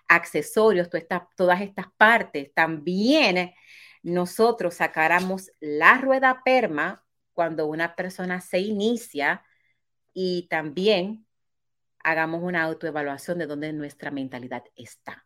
accesorios, 0.08 0.88
todas 1.36 1.60
estas 1.60 1.86
partes, 1.96 2.52
también 2.54 3.54
nosotros 4.02 4.74
sacáramos 4.74 5.50
la 5.60 5.98
rueda 5.98 6.42
perma 6.44 7.04
cuando 7.32 7.66
una 7.66 7.94
persona 7.94 8.40
se 8.40 8.58
inicia 8.60 9.44
y 10.12 10.48
también 10.48 11.26
hagamos 12.00 12.42
una 12.42 12.64
autoevaluación 12.64 13.38
de 13.38 13.46
dónde 13.46 13.72
nuestra 13.72 14.10
mentalidad 14.10 14.64
está 14.76 15.24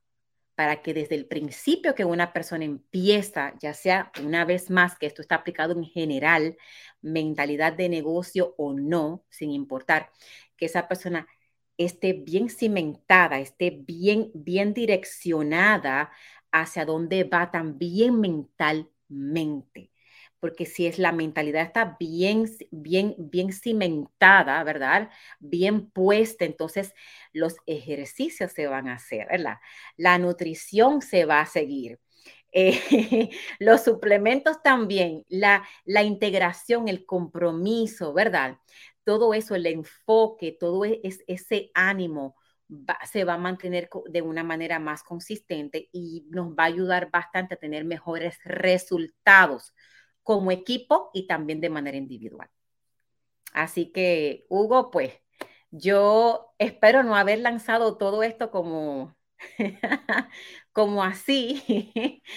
para 0.56 0.82
que 0.82 0.94
desde 0.94 1.14
el 1.16 1.26
principio 1.26 1.94
que 1.94 2.04
una 2.04 2.32
persona 2.32 2.64
empieza, 2.64 3.54
ya 3.60 3.74
sea 3.74 4.10
una 4.24 4.44
vez 4.44 4.70
más 4.70 4.98
que 4.98 5.06
esto 5.06 5.22
está 5.22 5.36
aplicado 5.36 5.74
en 5.74 5.84
general, 5.84 6.56
mentalidad 7.02 7.74
de 7.74 7.88
negocio 7.90 8.54
o 8.58 8.74
no, 8.74 9.24
sin 9.30 9.52
importar, 9.52 10.10
que 10.56 10.66
esa 10.66 10.88
persona 10.88 11.28
esté 11.78 12.14
bien 12.14 12.48
cimentada, 12.50 13.38
esté 13.38 13.70
bien, 13.70 14.30
bien 14.34 14.74
direccionada 14.74 16.10
hacia 16.52 16.86
dónde 16.86 17.24
va 17.24 17.50
también 17.50 18.20
mentalmente 18.20 19.92
porque 20.46 20.64
si 20.64 20.86
es 20.86 21.00
la 21.00 21.10
mentalidad 21.10 21.62
está 21.62 21.96
bien, 21.98 22.44
bien, 22.70 23.16
bien 23.18 23.52
cimentada, 23.52 24.62
¿verdad? 24.62 25.10
Bien 25.40 25.90
puesta, 25.90 26.44
entonces 26.44 26.94
los 27.32 27.56
ejercicios 27.66 28.52
se 28.52 28.68
van 28.68 28.86
a 28.86 28.94
hacer, 28.94 29.26
¿verdad? 29.28 29.56
La 29.96 30.18
nutrición 30.18 31.02
se 31.02 31.24
va 31.24 31.40
a 31.40 31.46
seguir. 31.46 31.98
Eh, 32.58 33.28
los 33.58 33.82
suplementos 33.84 34.62
también, 34.62 35.24
la, 35.28 35.66
la 35.84 36.04
integración, 36.04 36.88
el 36.88 37.04
compromiso, 37.04 38.14
¿verdad? 38.14 38.58
Todo 39.04 39.34
eso, 39.34 39.56
el 39.56 39.66
enfoque, 39.66 40.56
todo 40.58 40.86
e, 40.86 41.00
es, 41.02 41.22
ese 41.26 41.70
ánimo, 41.74 42.36
se 43.10 43.24
va 43.24 43.34
a 43.34 43.38
mantener 43.38 43.90
de 44.08 44.22
una 44.22 44.42
manera 44.42 44.78
más 44.78 45.02
consistente 45.02 45.90
y 45.92 46.24
nos 46.30 46.52
va 46.52 46.62
a 46.62 46.66
ayudar 46.66 47.10
bastante 47.10 47.54
a 47.54 47.58
tener 47.58 47.84
mejores 47.84 48.38
resultados 48.44 49.74
como 50.26 50.50
equipo 50.50 51.10
y 51.14 51.28
también 51.28 51.60
de 51.60 51.70
manera 51.70 51.96
individual. 51.96 52.50
Así 53.54 53.92
que, 53.92 54.44
Hugo, 54.48 54.90
pues 54.90 55.12
yo 55.70 56.52
espero 56.58 57.04
no 57.04 57.14
haber 57.14 57.38
lanzado 57.38 57.96
todo 57.96 58.24
esto 58.24 58.50
como, 58.50 59.14
como 60.72 61.04
así, 61.04 61.62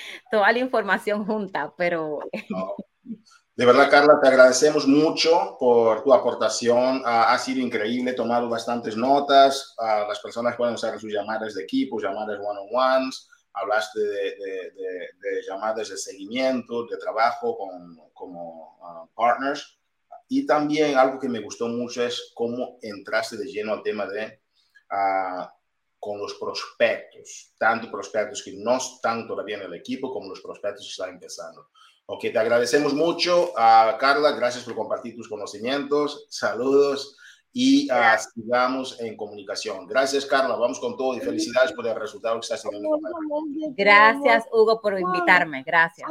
toda 0.32 0.52
la 0.52 0.60
información 0.60 1.26
junta, 1.26 1.74
pero... 1.78 2.20
De 3.56 3.66
verdad, 3.66 3.90
Carla, 3.90 4.20
te 4.22 4.30
agradecemos 4.30 4.88
mucho 4.88 5.58
por 5.60 6.02
tu 6.02 6.14
aportación. 6.14 7.02
ha 7.04 7.38
sido 7.40 7.60
increíble, 7.60 8.12
he 8.12 8.14
tomado 8.14 8.48
bastantes 8.48 8.96
notas. 8.96 9.76
las 9.78 10.18
personas 10.22 10.56
pueden 10.56 10.76
usar 10.76 10.98
sus 10.98 11.12
llamadas 11.12 11.56
de 11.56 11.64
equipo, 11.64 12.00
llamadas 12.00 12.40
one-on-ones 12.40 13.28
hablaste 13.54 14.00
de, 14.00 15.42
llamadas 15.48 15.90
de 15.90 15.98
seguimiento, 15.98 16.86
de 16.86 16.98
trabajo 16.98 17.58
con, 17.58 18.00
como 18.14 18.80
ah, 18.84 19.06
partners. 19.16 19.78
Y 20.28 20.46
también 20.46 20.98
algo 20.98 21.20
que 21.20 21.30
me 21.30 21.40
gustó 21.40 21.68
mucho 21.68 22.04
es 22.04 22.32
cómo 22.36 22.78
entraste 22.82 23.38
de 23.38 23.46
lleno 23.46 23.74
al 23.74 23.82
tema 23.82 24.06
de 24.06 24.42
uh, 24.92 25.46
con 26.00 26.20
los 26.20 26.36
prospectos, 26.36 27.54
tanto 27.58 27.92
prospectos 27.92 28.44
que 28.44 28.54
no 28.54 28.78
están 28.78 29.28
todavía 29.28 29.58
en 29.58 29.64
el 29.64 29.74
equipo 29.74 30.14
como 30.14 30.30
los 30.30 30.42
prospectos 30.42 30.86
que 30.86 30.92
están 30.92 31.10
empezando. 31.10 31.70
Ok, 32.06 32.22
te 32.22 32.40
agradecemos 32.40 32.94
mucho, 32.94 33.54
a 33.56 33.98
Carla, 34.00 34.32
gracias 34.32 34.64
por 34.64 34.76
compartir 34.76 35.16
tus 35.16 35.28
conocimientos, 35.28 36.26
saludos 36.30 37.18
y 37.52 37.90
uh, 37.92 37.96
sigamos 38.34 39.00
en 39.00 39.18
comunicación. 39.18 39.88
Gracias, 39.88 40.26
Carla. 40.26 40.56
Vamos 40.56 40.80
con 40.80 40.96
todo 40.96 41.16
y 41.16 41.20
felicidades 41.20 41.74
por 41.74 41.88
el 41.88 41.96
resultado 41.96 42.36
que 42.36 42.42
estás 42.42 42.62
teniendo. 42.64 43.00
Gracias, 43.76 44.46
Hugo, 44.52 44.80
por 44.82 45.00
invitarme. 45.00 45.64
Gracias. 45.64 46.08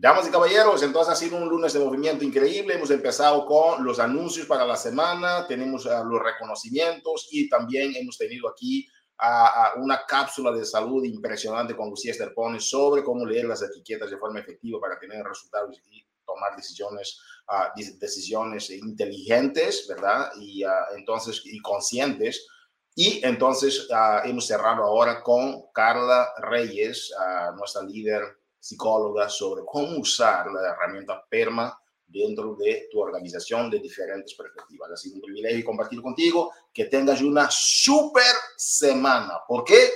Damas 0.00 0.28
y 0.28 0.30
caballeros, 0.30 0.80
entonces 0.84 1.12
ha 1.12 1.16
sido 1.16 1.36
un 1.38 1.48
lunes 1.48 1.72
de 1.72 1.80
movimiento 1.80 2.24
increíble. 2.24 2.74
Hemos 2.74 2.90
empezado 2.92 3.44
con 3.44 3.84
los 3.84 3.98
anuncios 3.98 4.46
para 4.46 4.64
la 4.64 4.76
semana, 4.76 5.44
tenemos 5.48 5.86
uh, 5.86 6.04
los 6.04 6.22
reconocimientos 6.22 7.28
y 7.32 7.48
también 7.48 7.96
hemos 7.96 8.16
tenido 8.16 8.48
aquí 8.48 8.86
uh, 9.20 9.82
una 9.82 10.02
cápsula 10.06 10.52
de 10.52 10.64
salud 10.64 11.02
impresionante 11.02 11.74
con 11.74 11.90
Lucía 11.90 12.12
Esterpone 12.12 12.60
sobre 12.60 13.02
cómo 13.02 13.26
leer 13.26 13.46
las 13.46 13.60
etiquetas 13.60 14.08
de 14.08 14.18
forma 14.18 14.38
efectiva 14.38 14.78
para 14.78 15.00
tener 15.00 15.24
resultados 15.24 15.80
tomar 16.28 16.54
decisiones, 16.54 17.18
uh, 17.48 17.98
decisiones 17.98 18.70
inteligentes, 18.70 19.86
¿verdad? 19.88 20.30
Y 20.38 20.64
uh, 20.64 20.96
entonces, 20.96 21.42
y 21.44 21.58
conscientes. 21.60 22.46
Y 22.94 23.24
entonces 23.24 23.88
uh, 23.90 24.28
hemos 24.28 24.46
cerrado 24.46 24.84
ahora 24.84 25.22
con 25.22 25.70
Carla 25.72 26.28
Reyes, 26.38 27.12
nuestra 27.56 27.82
líder 27.82 28.22
psicóloga, 28.60 29.28
sobre 29.28 29.62
cómo 29.64 29.98
usar 29.98 30.46
la 30.50 30.70
herramienta 30.70 31.24
PERMA 31.30 31.76
dentro 32.08 32.56
de 32.56 32.88
tu 32.90 33.00
organización 33.00 33.70
de 33.70 33.78
diferentes 33.78 34.34
perspectivas. 34.34 34.90
Ha 34.90 34.96
sido 34.96 35.16
un 35.16 35.22
privilegio 35.22 35.64
compartir 35.64 36.02
contigo. 36.02 36.52
Que 36.72 36.86
tengas 36.86 37.22
una 37.22 37.48
super 37.50 38.34
semana. 38.56 39.40
¿Por 39.46 39.64
qué? 39.64 39.90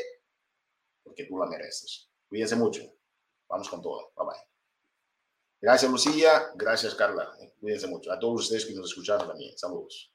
Porque 1.03 1.25
tú 1.25 1.39
la 1.39 1.47
mereces. 1.47 2.09
Cuídense 2.29 2.57
mucho. 2.57 2.83
Vamos 3.49 3.69
con 3.69 3.83
todo. 3.83 4.13
Bye 4.17 4.27
bye. 4.27 4.52
Gracias, 5.63 5.91
Lucía. 5.91 6.51
Gracias, 6.57 6.95
Carla. 6.97 7.31
Cuídense 7.61 7.87
mucho. 7.87 8.11
A 8.11 8.19
todos 8.19 8.43
ustedes 8.43 8.67
que 8.67 8.75
nos 8.75 8.91
escucharon 8.91 9.29
también. 9.29 9.57
Saludos. 9.57 10.12